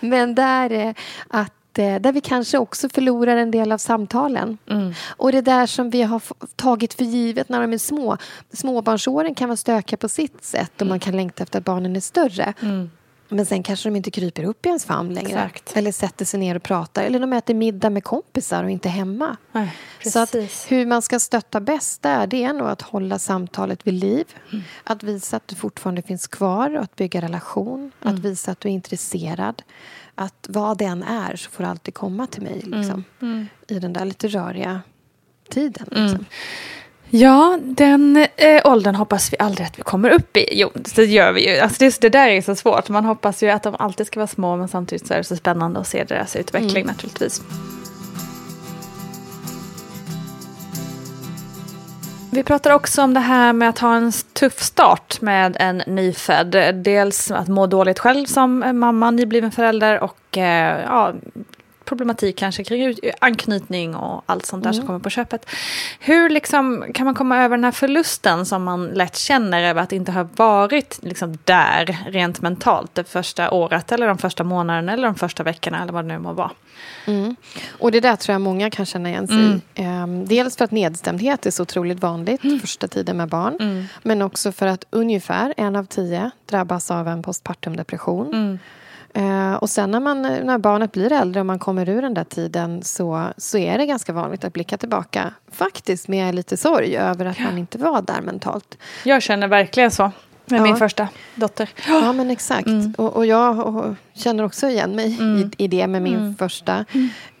men 0.00 0.34
där, 0.34 0.70
eh, 0.70 0.94
att, 1.28 1.52
där 1.72 2.12
vi 2.12 2.20
kanske 2.20 2.58
också 2.58 2.88
förlorar 2.88 3.36
en 3.36 3.50
del 3.50 3.72
av 3.72 3.78
samtalen. 3.78 4.58
Och 5.16 5.32
det 5.32 5.40
där 5.40 5.66
som 5.66 5.90
vi 5.90 6.02
har 6.02 6.22
tagit 6.56 6.94
för 6.94 7.04
givet 7.04 7.48
när 7.48 7.60
de 7.60 7.72
är 7.72 7.78
små. 7.78 8.16
Småbarnsåren 8.52 9.34
kan 9.34 9.48
vara 9.48 9.56
stökiga 9.56 9.96
på 9.96 10.08
sitt 10.08 10.44
sätt 10.44 10.80
och 10.80 10.86
man 10.86 11.00
kan 11.00 11.16
längta 11.16 11.42
efter 11.42 11.58
att 11.58 11.64
barnen 11.64 11.96
är 11.96 12.00
större. 12.00 12.54
Men 13.32 13.46
sen 13.46 13.62
kanske 13.62 13.88
de 13.88 13.96
inte 13.96 14.10
kryper 14.10 14.44
upp 14.44 14.66
i 14.66 14.68
ens 14.68 14.84
famn 14.84 15.14
längre. 15.14 15.28
Exakt. 15.28 15.76
Eller 15.76 15.92
sätter 15.92 16.24
sig 16.24 16.40
ner 16.40 16.54
och 16.56 16.62
pratar. 16.62 17.02
Eller 17.04 17.20
de 17.20 17.32
äter 17.32 17.54
middag 17.54 17.90
med 17.90 18.04
kompisar 18.04 18.64
och 18.64 18.70
inte 18.70 18.88
hemma. 18.88 19.36
Nej, 19.52 19.72
Så 20.04 20.18
att 20.18 20.34
hur 20.68 20.86
man 20.86 21.02
ska 21.02 21.18
stötta 21.20 21.60
bäst 21.60 22.02
där, 22.02 22.26
det 22.26 22.44
är 22.44 22.52
nog 22.52 22.68
att 22.68 22.82
hålla 22.82 23.18
samtalet 23.18 23.86
vid 23.86 23.94
liv. 23.94 24.24
Mm. 24.52 24.64
Att 24.84 25.02
visa 25.02 25.36
att 25.36 25.48
du 25.48 25.54
fortfarande 25.56 26.02
finns 26.02 26.26
kvar 26.26 26.76
och 26.76 26.82
att 26.82 26.96
bygga 26.96 27.20
relation. 27.22 27.92
Att 28.00 28.08
Mm. 28.10 28.20
visa 28.22 28.50
att 28.52 28.60
du 28.60 28.68
är 28.68 28.72
intresserad. 28.72 29.62
Att 30.20 30.46
vad 30.48 30.78
det 30.78 30.84
än 30.84 31.02
är 31.02 31.36
så 31.36 31.50
får 31.50 31.64
du 31.64 31.70
alltid 31.70 31.94
komma 31.94 32.26
till 32.26 32.42
mig. 32.42 32.60
Liksom, 32.64 33.04
Mm. 33.20 33.46
I 33.68 33.78
den 33.78 33.92
där 33.92 34.04
lite 34.04 34.28
röriga 34.28 34.80
tiden. 35.50 35.86
Liksom. 35.90 36.24
Ja, 37.10 37.58
den 37.62 38.26
eh, 38.36 38.60
åldern 38.64 38.94
hoppas 38.94 39.32
vi 39.32 39.36
aldrig 39.38 39.66
att 39.66 39.78
vi 39.78 39.82
kommer 39.82 40.10
upp 40.10 40.36
i. 40.36 40.48
Jo, 40.52 40.70
det 40.94 41.04
gör 41.04 41.32
vi 41.32 41.48
ju. 41.54 41.58
Alltså 41.58 41.84
det, 41.84 42.00
det 42.00 42.08
där 42.08 42.28
är 42.28 42.42
så 42.42 42.54
svårt. 42.54 42.88
Man 42.88 43.04
hoppas 43.04 43.42
ju 43.42 43.50
att 43.50 43.62
de 43.62 43.76
alltid 43.78 44.06
ska 44.06 44.20
vara 44.20 44.26
små 44.26 44.56
men 44.56 44.68
samtidigt 44.68 45.06
så 45.06 45.14
är 45.14 45.18
det 45.18 45.24
så 45.24 45.36
spännande 45.36 45.80
att 45.80 45.88
se 45.88 46.04
deras 46.04 46.36
utveckling 46.36 46.86
naturligtvis. 46.86 47.42
Vi 52.32 52.42
pratar 52.42 52.70
också 52.70 53.02
om 53.02 53.14
det 53.14 53.20
här 53.20 53.52
med 53.52 53.68
att 53.68 53.78
ha 53.78 53.96
en 53.96 54.12
tuff 54.12 54.58
start 54.58 55.20
med 55.20 55.56
en 55.60 55.76
nyfödd. 55.76 56.74
Dels 56.74 57.30
att 57.30 57.48
må 57.48 57.66
dåligt 57.66 57.98
själv 57.98 58.26
som 58.26 58.78
mamma, 58.78 59.10
nybliven 59.10 59.50
förälder 59.50 60.00
och 60.00 60.38
eh, 60.38 60.80
ja, 60.84 61.12
problematik 61.90 62.36
kanske 62.36 62.64
kring 62.64 62.94
anknytning 63.18 63.96
och 63.96 64.22
allt 64.26 64.46
sånt 64.46 64.64
där 64.64 64.72
som 64.72 64.86
kommer 64.86 64.98
på 64.98 65.10
köpet. 65.10 65.46
Hur 66.00 66.30
liksom, 66.30 66.84
kan 66.94 67.04
man 67.04 67.14
komma 67.14 67.38
över 67.44 67.56
den 67.56 67.64
här 67.64 67.72
förlusten 67.72 68.46
som 68.46 68.64
man 68.64 68.86
lätt 68.86 69.16
känner 69.16 69.62
över 69.62 69.82
att 69.82 69.92
inte 69.92 70.12
ha 70.12 70.28
varit 70.36 70.98
liksom, 71.02 71.38
där 71.44 71.98
rent 72.06 72.42
mentalt 72.42 72.94
det 72.94 73.04
första 73.04 73.50
året 73.50 73.92
eller 73.92 74.06
de 74.06 74.18
första 74.18 74.44
månaderna 74.44 74.92
eller 74.92 75.06
de 75.06 75.14
första 75.14 75.42
veckorna 75.42 75.82
eller 75.82 75.92
vad 75.92 76.04
det 76.04 76.08
nu 76.08 76.18
må 76.18 76.32
vara. 76.32 76.50
Mm. 77.06 77.36
Och 77.70 77.92
det 77.92 78.00
där 78.00 78.16
tror 78.16 78.34
jag 78.34 78.40
många 78.40 78.70
kan 78.70 78.86
känna 78.86 79.08
igen 79.08 79.26
sig 79.28 79.36
Mm. 79.36 79.60
i. 79.74 79.82
Ehm, 79.82 80.26
dels 80.26 80.56
för 80.56 80.64
att 80.64 80.70
nedstämdhet 80.70 81.46
är 81.46 81.50
så 81.50 81.62
otroligt 81.62 82.00
vanligt 82.00 82.40
första 82.60 82.88
tiden 82.88 83.16
med 83.16 83.28
barn. 83.28 83.56
Mm. 83.60 83.84
Men 84.02 84.22
också 84.22 84.52
för 84.52 84.66
att 84.66 84.84
ungefär 84.90 85.54
en 85.56 85.76
av 85.76 85.84
tio 85.84 86.30
drabbas 86.46 86.90
av 86.90 87.08
en 87.08 87.22
postpartum 87.22 87.76
depression. 87.76 88.58
Mm. 89.14 89.52
Eh, 89.52 89.56
och 89.56 89.70
sen 89.70 89.90
när, 89.90 90.00
man, 90.00 90.22
när 90.22 90.58
barnet 90.58 90.92
blir 90.92 91.12
äldre 91.12 91.40
och 91.40 91.46
man 91.46 91.58
kommer 91.58 91.88
ur 91.88 92.02
den 92.02 92.14
där 92.14 92.24
tiden 92.24 92.82
så, 92.82 93.26
så 93.36 93.58
är 93.58 93.78
det 93.78 93.86
ganska 93.86 94.12
vanligt 94.12 94.44
att 94.44 94.52
blicka 94.52 94.76
tillbaka 94.78 95.34
faktiskt 95.52 96.08
med 96.08 96.34
lite 96.34 96.56
sorg 96.56 96.96
över 96.96 97.24
att 97.26 97.38
man 97.40 97.58
inte 97.58 97.78
var 97.78 98.02
där 98.02 98.20
mentalt. 98.20 98.78
Jag 99.04 99.22
känner 99.22 99.48
verkligen 99.48 99.90
så 99.90 100.02
med 100.46 100.58
Ja. 100.60 100.62
min 100.64 100.76
första 100.76 101.08
dotter. 101.34 101.68
Ja, 101.88 102.12
men 102.12 102.30
exakt. 102.30 102.66
Mm. 102.66 102.94
Och, 102.98 103.16
och 103.16 103.26
jag 103.26 103.66
och, 103.66 103.94
känner 104.14 104.44
också 104.44 104.66
igen 104.68 104.96
mig 104.96 105.18
i, 105.22 105.50
i 105.64 105.68
det 105.68 105.86
med 105.86 106.02
min 106.02 106.14
Mm. 106.16 106.36
första. 106.36 106.84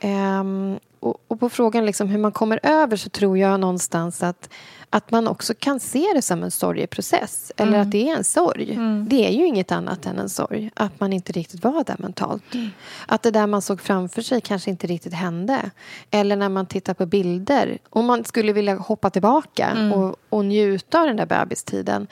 Ehm, 0.00 0.78
och, 1.00 1.16
och 1.28 1.40
på 1.40 1.48
frågan 1.48 1.86
liksom 1.86 2.08
hur 2.08 2.18
man 2.18 2.32
kommer 2.32 2.60
över 2.62 2.96
så 2.96 3.08
tror 3.08 3.38
jag 3.38 3.60
någonstans 3.60 4.22
att, 4.22 4.48
att 4.92 5.10
man 5.10 5.28
också 5.28 5.54
kan 5.58 5.80
se 5.80 6.06
det 6.14 6.22
som 6.22 6.42
en 6.42 6.50
sorgeprocess. 6.50 7.52
Eller 7.56 7.72
Mm. 7.72 7.80
att 7.82 7.90
det 7.90 8.10
är 8.10 8.16
en 8.16 8.24
sorg. 8.24 8.72
Mm. 8.72 9.06
Det 9.10 9.26
är 9.26 9.30
ju 9.30 9.46
inget 9.46 9.72
annat 9.72 10.06
än 10.06 10.18
en 10.18 10.28
sorg. 10.28 10.70
Att 10.74 11.00
man 11.00 11.12
inte 11.12 11.32
riktigt 11.32 11.64
var 11.64 11.84
där 11.84 11.96
mentalt. 11.98 12.54
Mm. 12.54 12.68
Att 13.06 13.22
det 13.22 13.30
där 13.30 13.46
man 13.46 13.62
såg 13.62 13.80
framför 13.80 14.22
sig 14.22 14.40
kanske 14.40 14.70
inte 14.70 14.86
riktigt 14.86 15.14
hände. 15.14 15.70
Eller 16.10 16.36
när 16.36 16.48
man 16.48 16.66
tittar 16.66 16.94
på 16.94 17.06
bilder. 17.06 17.78
Om 17.90 18.06
man 18.06 18.24
skulle 18.24 18.52
vilja 18.52 18.74
hoppa 18.76 19.10
tillbaka 19.10 19.66
Mm. 19.66 19.92
och, 19.92 20.16
och 20.28 20.44
njuta 20.44 21.00
av 21.00 21.06
den 21.06 21.16
där 21.16 21.26
bebistiden. 21.26 22.06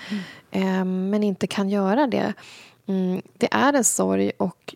ehm, 0.50 1.10
men 1.10 1.22
inte 1.24 1.46
kan 1.46 1.68
göra 1.68 2.06
det. 2.06 2.32
Det 3.38 3.48
är 3.50 3.72
en 3.72 3.84
sorg 3.84 4.32
och 4.38 4.74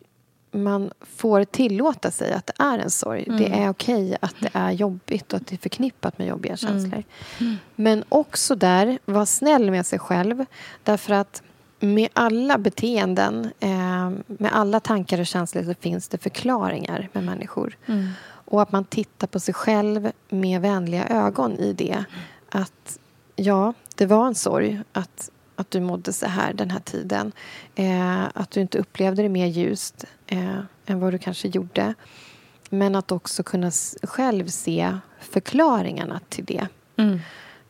man 0.53 0.91
får 1.01 1.45
tillåta 1.45 2.11
sig 2.11 2.33
att 2.33 2.47
det 2.47 2.55
är 2.59 2.79
en 2.79 2.91
sorg. 2.91 3.25
Mm. 3.29 3.43
Det 3.43 3.49
är 3.49 3.69
okej 3.69 4.17
att 4.21 4.35
det 4.41 4.51
är 4.53 4.71
jobbigt 4.71 5.33
och 5.33 5.37
att 5.37 5.47
det 5.47 5.55
är 5.55 5.59
förknippat 5.59 6.19
med 6.19 6.27
jobbiga 6.27 6.57
känslor. 6.57 7.03
Mm. 7.41 7.57
Men 7.75 8.05
också 8.09 8.55
där, 8.55 8.99
var 9.05 9.25
snäll 9.25 9.71
med 9.71 9.87
sig 9.87 9.99
själv. 9.99 10.45
Därför 10.83 11.15
att 11.15 11.43
med 11.81 12.09
alla 12.13 12.59
beteenden, 12.59 13.51
eh, 13.61 14.11
med 14.27 14.51
alla 14.53 14.81
tankar 14.81 15.21
och 15.21 15.27
känslor 15.27 15.63
så 15.63 15.75
finns 15.75 16.09
det 16.09 16.19
förklaringar 16.19 17.09
med 17.13 17.25
människor. 17.25 17.77
Mm. 17.87 18.09
Och 18.25 18.63
att 18.63 18.73
man 18.73 18.85
tittar 18.85 19.27
på 19.27 19.41
sig 19.41 19.55
själv 19.55 20.13
med 20.29 20.61
vänliga 20.61 21.09
ögon 21.09 21.59
i 21.59 21.73
det. 21.73 22.05
Att 22.49 22.99
ja, 23.37 23.75
det 23.95 24.07
var 24.07 24.27
en 24.27 24.35
sorg 24.35 24.81
att, 24.93 25.31
att 25.63 25.71
du 25.71 25.81
mådde 25.81 26.13
så 26.13 26.27
här 26.27 26.53
den 26.53 26.71
här 26.71 26.81
tiden. 26.81 27.33
Eh, 27.75 28.23
att 28.35 28.51
du 28.51 28.61
inte 28.61 28.79
upplevde 28.79 29.23
det 29.23 29.29
mer 29.29 29.47
ljust 29.47 30.05
eh, 30.27 30.59
än 30.87 31.01
vad 31.01 31.13
du 31.13 31.19
kanske 31.19 31.49
gjorde. 31.49 31.95
Men 32.71 32.95
att 32.95 33.13
också 33.13 33.43
kunna 33.43 33.71
själv 34.03 34.47
se 34.47 34.97
förklaringarna 35.21 36.21
till 36.29 36.45
det. 36.45 36.67
Mm. 36.97 37.21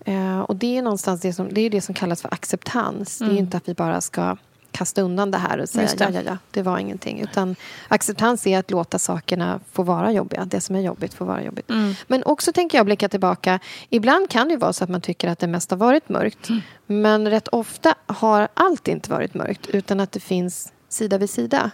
Eh, 0.04 0.40
och 0.40 0.56
det 0.56 0.78
är 0.78 0.82
någonstans 0.82 1.20
det 1.20 1.32
som, 1.32 1.54
det 1.54 1.60
är 1.60 1.70
det 1.70 1.80
som 1.80 1.94
kallas 1.94 2.22
för 2.22 2.34
acceptans. 2.34 3.18
Det 3.18 3.24
är 3.24 3.28
Mm. 3.28 3.38
inte 3.38 3.56
att 3.56 3.68
vi 3.68 3.74
bara 3.74 4.00
ska 4.00 4.36
kasta 4.72 5.02
undan 5.02 5.30
det 5.30 5.38
här 5.38 5.58
och 5.58 5.68
säga 5.68 5.88
ja, 5.98 6.10
ja, 6.12 6.20
ja, 6.26 6.38
det 6.50 6.62
var 6.62 6.78
ingenting. 6.78 7.20
Utan 7.20 7.56
acceptans 7.88 8.46
är 8.46 8.58
att 8.58 8.70
låta 8.70 8.98
sakerna 8.98 9.60
få 9.72 9.82
vara 9.82 10.12
jobbiga. 10.12 10.44
Det 10.44 10.60
som 10.60 10.76
är 10.76 10.80
jobbigt 10.80 11.14
får 11.14 11.24
vara 11.24 11.42
jobbigt. 11.42 11.70
Mm. 11.70 11.94
Men 12.06 12.22
också 12.24 12.52
tänker 12.52 12.78
jag 12.78 12.86
blicka 12.86 13.08
tillbaka. 13.08 13.58
Ibland 13.88 14.30
kan 14.30 14.48
det 14.48 14.56
vara 14.56 14.72
så 14.72 14.84
att 14.84 14.90
man 14.90 15.00
tycker 15.00 15.28
att 15.28 15.38
det 15.38 15.46
mest 15.46 15.70
har 15.70 15.78
varit 15.78 16.08
mörkt. 16.08 16.48
Mm. 16.48 16.62
Men 16.86 17.30
rätt 17.30 17.48
ofta 17.48 17.94
har 18.06 18.48
allt 18.54 18.88
inte 18.88 19.10
varit 19.10 19.34
mörkt. 19.34 19.66
Utan 19.66 20.00
att 20.00 20.12
det 20.12 20.20
finns 20.20 20.72
sida 20.88 21.18
vid 21.18 21.30
sida. 21.30 21.70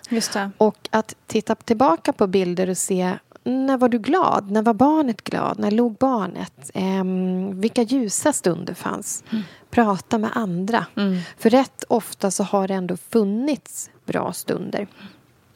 Och 0.58 0.88
att 0.90 1.14
titta 1.26 1.54
tillbaka 1.54 2.12
på 2.12 2.26
bilder 2.26 2.70
och 2.70 2.78
se 2.78 3.14
när 3.48 3.76
var 3.76 3.88
du 3.88 3.98
glad? 3.98 4.50
När 4.50 4.62
var 4.62 4.74
barnet 4.74 5.24
glad? 5.24 5.58
När 5.58 5.70
låg 5.70 5.94
barnet? 5.94 6.70
Ehm, 6.74 7.60
vilka 7.60 7.82
ljusa 7.82 8.32
stunder 8.32 8.74
fanns? 8.74 9.24
Prata 9.70 10.18
med 10.18 10.30
andra. 10.34 10.86
Mm. 10.96 11.18
För 11.38 11.50
rätt 11.50 11.84
ofta 11.88 12.30
så 12.30 12.44
har 12.44 12.68
det 12.68 12.74
ändå 12.74 12.96
funnits 12.96 13.90
bra 14.04 14.32
stunder. 14.32 14.86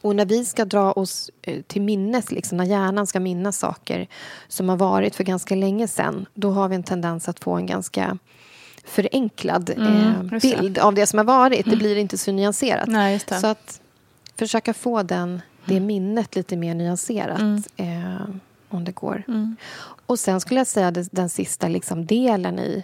Och 0.01 0.15
när 0.15 0.25
vi 0.25 0.45
ska 0.45 0.65
dra 0.65 0.91
oss 0.91 1.31
eh, 1.41 1.61
till 1.61 1.81
minnes, 1.81 2.31
liksom, 2.31 2.57
när 2.57 2.65
hjärnan 2.65 3.07
ska 3.07 3.19
minnas 3.19 3.57
saker 3.57 4.07
som 4.47 4.69
har 4.69 4.77
varit 4.77 5.15
för 5.15 5.23
ganska 5.23 5.55
länge 5.55 5.87
sedan, 5.87 6.25
då 6.33 6.51
har 6.51 6.67
vi 6.67 6.75
en 6.75 6.83
tendens 6.83 7.29
att 7.29 7.39
få 7.39 7.53
en 7.53 7.65
ganska 7.65 8.17
förenklad 8.85 9.69
Mm, 9.69 10.29
eh, 10.33 10.39
bild 10.39 10.77
av 10.77 10.93
det 10.93 11.07
som 11.07 11.17
har 11.17 11.25
varit. 11.25 11.69
Det 11.69 11.75
blir 11.75 11.95
inte 11.95 12.17
så 12.17 12.31
nyanserat. 12.31 12.87
Nej. 12.87 13.19
Så 13.19 13.47
att 13.47 13.81
försöka 14.35 14.73
få 14.73 15.03
den, 15.03 15.41
det 15.65 15.79
minnet 15.79 16.35
lite 16.35 16.55
mer 16.57 16.75
nyanserat 16.75 17.39
Mm. 17.39 17.63
eh, 17.77 18.21
om 18.69 18.83
det 18.83 18.91
går. 18.91 19.23
Mm. 19.27 19.55
Och 20.05 20.19
sen 20.19 20.39
skulle 20.41 20.59
jag 20.59 20.67
säga 20.67 20.87
att 20.87 21.11
den 21.11 21.29
sista 21.29 21.67
liksom 21.67 22.05
delen 22.05 22.59
i 22.59 22.83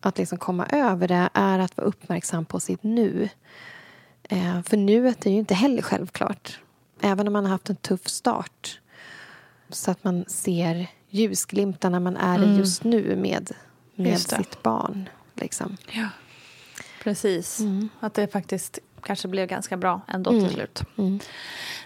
att 0.00 0.18
liksom 0.18 0.38
komma 0.38 0.66
över 0.66 1.08
det 1.08 1.28
är 1.34 1.58
att 1.58 1.76
vara 1.76 1.86
uppmärksam 1.86 2.44
på 2.44 2.60
sitt 2.60 2.82
nu. 2.82 3.28
Eh, 4.22 4.62
för 4.62 4.76
nuet 4.76 5.26
är 5.26 5.30
ju 5.30 5.36
inte 5.38 5.54
heller 5.54 5.82
självklart. 5.82 6.60
Även 7.00 7.26
om 7.26 7.32
man 7.32 7.44
har 7.44 7.50
haft 7.52 7.70
en 7.70 7.76
tuff 7.76 8.08
start. 8.08 8.80
Så 9.68 9.90
att 9.90 10.04
man 10.04 10.24
ser 10.28 10.86
ljusglimtarna 11.10 12.00
man 12.00 12.16
är 12.16 12.38
i 12.38 12.44
Mm. 12.44 12.58
just 12.58 12.84
nu 12.84 13.16
med, 13.16 13.50
med 13.94 14.20
sitt 14.20 14.62
barn. 14.62 15.08
Liksom. 15.34 15.76
Ja. 15.92 16.08
Precis. 17.02 17.60
Mm. 17.60 17.88
Att 18.00 18.14
det 18.14 18.32
faktiskt 18.32 18.78
kanske 19.04 19.28
blev 19.28 19.48
ganska 19.48 19.76
bra 19.76 20.00
ändå 20.08 20.30
Mm. 20.30 20.44
till 20.44 20.54
slut. 20.54 20.82
Mm. 20.98 21.20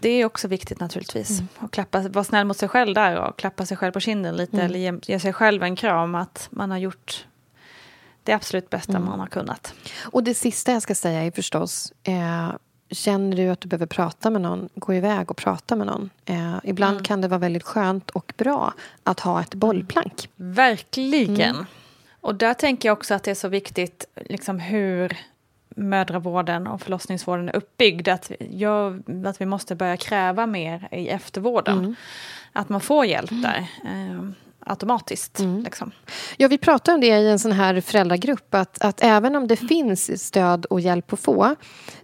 Det 0.01 0.09
är 0.09 0.25
också 0.25 0.49
viktigt 0.49 0.81
naturligtvis. 0.81 1.41
Att 1.59 1.71
klappa, 1.71 2.01
vara 2.01 2.25
snäll 2.25 2.47
mot 2.47 2.57
sig 2.57 2.69
själv 2.69 2.95
där 2.95 3.17
och 3.17 3.39
klappa 3.39 3.67
sig 3.67 3.77
själv 3.77 3.93
på 3.93 4.01
kinden 4.01 4.37
lite. 4.37 4.53
Mm. 4.57 4.67
Eller 4.67 4.79
ge, 4.79 4.93
ge 5.03 5.21
sig 5.21 5.33
själv 5.33 5.63
en 5.63 5.77
kram 5.77 6.15
att 6.15 6.49
man 6.51 6.71
har 6.71 6.79
gjort 6.79 7.27
det 8.23 8.33
absolut 8.33 8.71
bästa 8.71 8.93
Mm. 8.93 9.05
man 9.09 9.21
har 9.21 9.27
kunnat. 9.27 9.75
Och 10.05 10.25
det 10.25 10.35
sista 10.35 10.73
jag 10.73 10.83
ska 10.83 10.95
säga 10.95 11.23
är 11.25 11.31
förstås 11.31 11.93
eh, 12.03 12.51
Känner 12.91 13.37
du 13.37 13.49
att 13.49 13.61
du 13.61 13.69
behöver 13.69 13.87
prata 13.87 14.31
med 14.31 14.41
någon, 14.43 14.69
gå 14.75 14.95
iväg 14.95 15.31
och 15.31 15.37
prata 15.37 15.77
med 15.77 15.87
någon. 15.87 16.11
Eh, 16.25 16.57
ibland 16.65 16.93
Mm. 16.93 17.05
kan 17.05 17.21
det 17.21 17.29
vara 17.29 17.39
väldigt 17.39 17.63
skönt 17.63 18.11
och 18.11 18.33
bra 18.37 18.73
att 19.05 19.21
ha 19.21 19.41
ett 19.41 19.55
bollplank. 19.55 20.29
Verkligen. 20.37 21.55
Mm. 21.55 21.67
Och 22.21 22.35
där 22.35 22.55
tänker 22.55 22.89
jag 22.89 22.99
också 22.99 23.15
att 23.15 23.23
det 23.23 23.31
är 23.31 23.35
så 23.35 23.49
viktigt 23.49 24.05
liksom 24.27 24.59
hur 24.61 25.17
mödravården 25.79 26.67
och 26.67 26.81
förlossningsvården 26.81 27.49
är 27.49 27.57
uppbyggd. 27.57 28.09
Att, 28.09 28.33
jag, 28.51 29.03
att 29.27 29.41
vi 29.41 29.47
måste 29.47 29.75
börja 29.75 29.97
kräva 29.97 30.47
mer 30.47 30.89
i 30.91 31.09
eftervården. 31.09 31.79
Mm. 31.79 31.95
Att 32.53 32.69
man 32.69 32.81
får 32.81 33.07
hjälp 33.07 33.31
där. 33.31 33.67
Automatiskt. 34.69 35.41
Mm. 35.41 35.63
Liksom. 35.63 35.91
Ja, 36.37 36.49
vi 36.49 36.59
pratade 36.59 36.95
om 36.95 37.01
det 37.01 37.07
i 37.07 37.29
en 37.29 37.39
sån 37.39 37.53
här 37.53 37.81
föräldragrupp 37.81 38.55
att, 38.55 38.83
att 38.83 39.03
även 39.03 39.37
om 39.37 39.49
det 39.49 39.61
mm. 39.61 39.69
finns 39.69 40.27
stöd 40.27 40.65
och 40.65 40.81
hjälp 40.81 41.13
att 41.13 41.21
få 41.21 41.55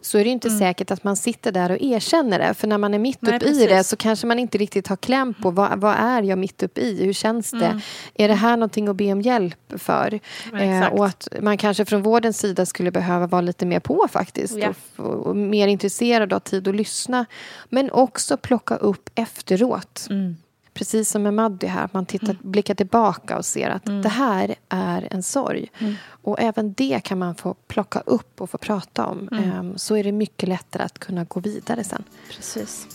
så 0.00 0.18
är 0.18 0.24
det 0.24 0.31
inte 0.31 0.48
mm. 0.48 0.59
säkert 0.59 0.90
att 0.90 1.05
man 1.05 1.16
sitter 1.16 1.53
där 1.53 1.70
och 1.70 1.79
erkänner 1.81 2.38
det. 2.38 2.55
För 2.55 2.66
när 2.66 2.79
man 2.79 2.94
är 2.94 2.98
mitt 2.98 3.22
uppe 3.22 3.46
i 3.46 3.66
det 3.66 3.85
så 3.85 3.96
kanske 3.96 4.27
man 4.27 4.38
inte 4.38 4.59
riktigt 4.59 4.87
har 4.87 4.96
kläm 4.96 5.35
på 5.35 5.50
vad, 5.50 5.81
vad 5.81 5.94
är 5.98 6.22
jag 6.22 6.38
mitt 6.38 6.62
uppe 6.62 6.81
i? 6.81 7.05
Hur 7.05 7.12
känns 7.12 7.50
det? 7.50 7.66
Mm. 7.66 7.81
Är 8.14 8.29
det 8.29 8.35
här 8.35 8.57
någonting 8.57 8.88
att 8.88 8.96
be 8.96 9.12
om 9.12 9.20
hjälp 9.22 9.72
för? 9.79 10.20
Eh, 10.61 10.87
och 10.87 11.07
att 11.07 11.29
man 11.40 11.59
kanske 11.59 11.85
från 11.85 12.03
vårdens 12.03 12.38
sida 12.38 12.66
skulle 12.66 12.90
behöva 12.90 13.27
vara 13.27 13.42
lite 13.42 13.66
mer 13.66 13.81
på 13.81 14.07
faktiskt. 14.11 14.57
Ja. 14.57 14.74
Och, 14.96 15.27
och, 15.27 15.37
mer 15.37 15.68
intresserad 15.68 16.33
och 16.33 16.37
ha 16.37 16.40
tid 16.40 16.68
att 16.68 16.74
lyssna. 16.74 17.27
Men 17.68 17.90
också 17.90 18.37
plocka 18.37 18.77
upp 18.77 19.11
efteråt. 19.14 20.07
Mm 20.11 20.37
precis 20.75 21.11
som 21.11 21.23
med 21.23 21.35
Maddy 21.35 21.67
här, 21.67 21.85
att 21.85 21.93
man 21.93 22.07
tittar, 22.07 22.31
mm. 22.31 22.51
blickar 22.51 22.75
tillbaka 22.75 23.39
och 23.39 23.45
ser 23.45 23.71
att 23.71 23.89
mm. 23.89 24.03
det 24.03 24.09
här 24.09 24.55
är 24.69 25.09
en 25.11 25.23
sorg. 25.23 25.71
Mm. 25.79 25.95
Och 26.07 26.41
även 26.41 26.73
det 26.73 27.01
kan 27.05 27.19
man 27.19 27.35
få 27.35 27.55
plocka 27.55 28.01
upp 28.01 28.41
och 28.41 28.51
få 28.51 28.59
prata 28.59 29.07
om. 29.07 29.29
Um, 29.33 29.79
så 29.79 29.97
är 29.97 30.05
det 30.05 30.13
mycket 30.13 30.49
lättare 30.49 30.83
att 30.83 30.99
kunna 30.99 31.25
gå 31.25 31.41
vidare 31.41 31.85
sen. 31.85 32.05
Precis. 32.31 32.87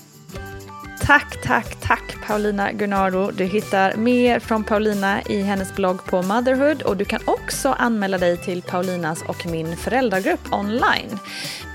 Tack, 1.01 1.41
tack, 1.41 1.75
tack 1.81 2.27
Paulina 2.27 2.71
Gunnaro. 2.71 3.31
Du 3.31 3.43
hittar 3.43 3.95
mer 3.95 4.39
från 4.39 4.63
Paulina 4.63 5.21
i 5.21 5.41
hennes 5.41 5.75
blogg 5.75 6.05
på 6.05 6.21
Motherhood 6.21 6.81
och 6.81 6.97
du 6.97 7.05
kan 7.05 7.21
också 7.25 7.69
anmäla 7.69 8.17
dig 8.17 8.37
till 8.37 8.61
Paulinas 8.61 9.21
och 9.27 9.45
min 9.45 9.77
föräldragrupp 9.77 10.53
online. 10.53 11.19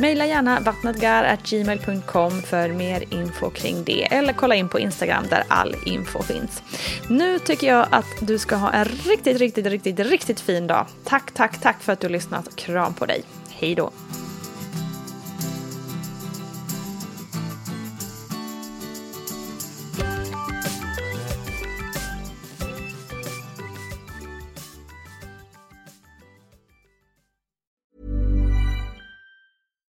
Maila 0.00 0.26
gärna 0.26 0.60
vattnetgar.gmail.com 0.60 2.42
för 2.42 2.68
mer 2.68 3.04
info 3.10 3.50
kring 3.50 3.84
det 3.84 4.12
eller 4.12 4.32
kolla 4.32 4.54
in 4.54 4.68
på 4.68 4.78
Instagram 4.78 5.24
där 5.30 5.44
all 5.48 5.76
info 5.86 6.22
finns. 6.22 6.62
Nu 7.08 7.38
tycker 7.38 7.66
jag 7.66 7.86
att 7.90 8.06
du 8.20 8.38
ska 8.38 8.56
ha 8.56 8.72
en 8.72 8.84
riktigt, 8.84 9.38
riktigt, 9.38 9.66
riktigt, 9.66 10.00
riktigt 10.00 10.40
fin 10.40 10.66
dag. 10.66 10.86
Tack, 11.04 11.34
tack, 11.34 11.60
tack 11.60 11.82
för 11.82 11.92
att 11.92 12.00
du 12.00 12.06
har 12.06 12.12
lyssnat. 12.12 12.56
Kram 12.56 12.94
på 12.94 13.06
dig. 13.06 13.22
Hej 13.50 13.74
då! 13.74 13.90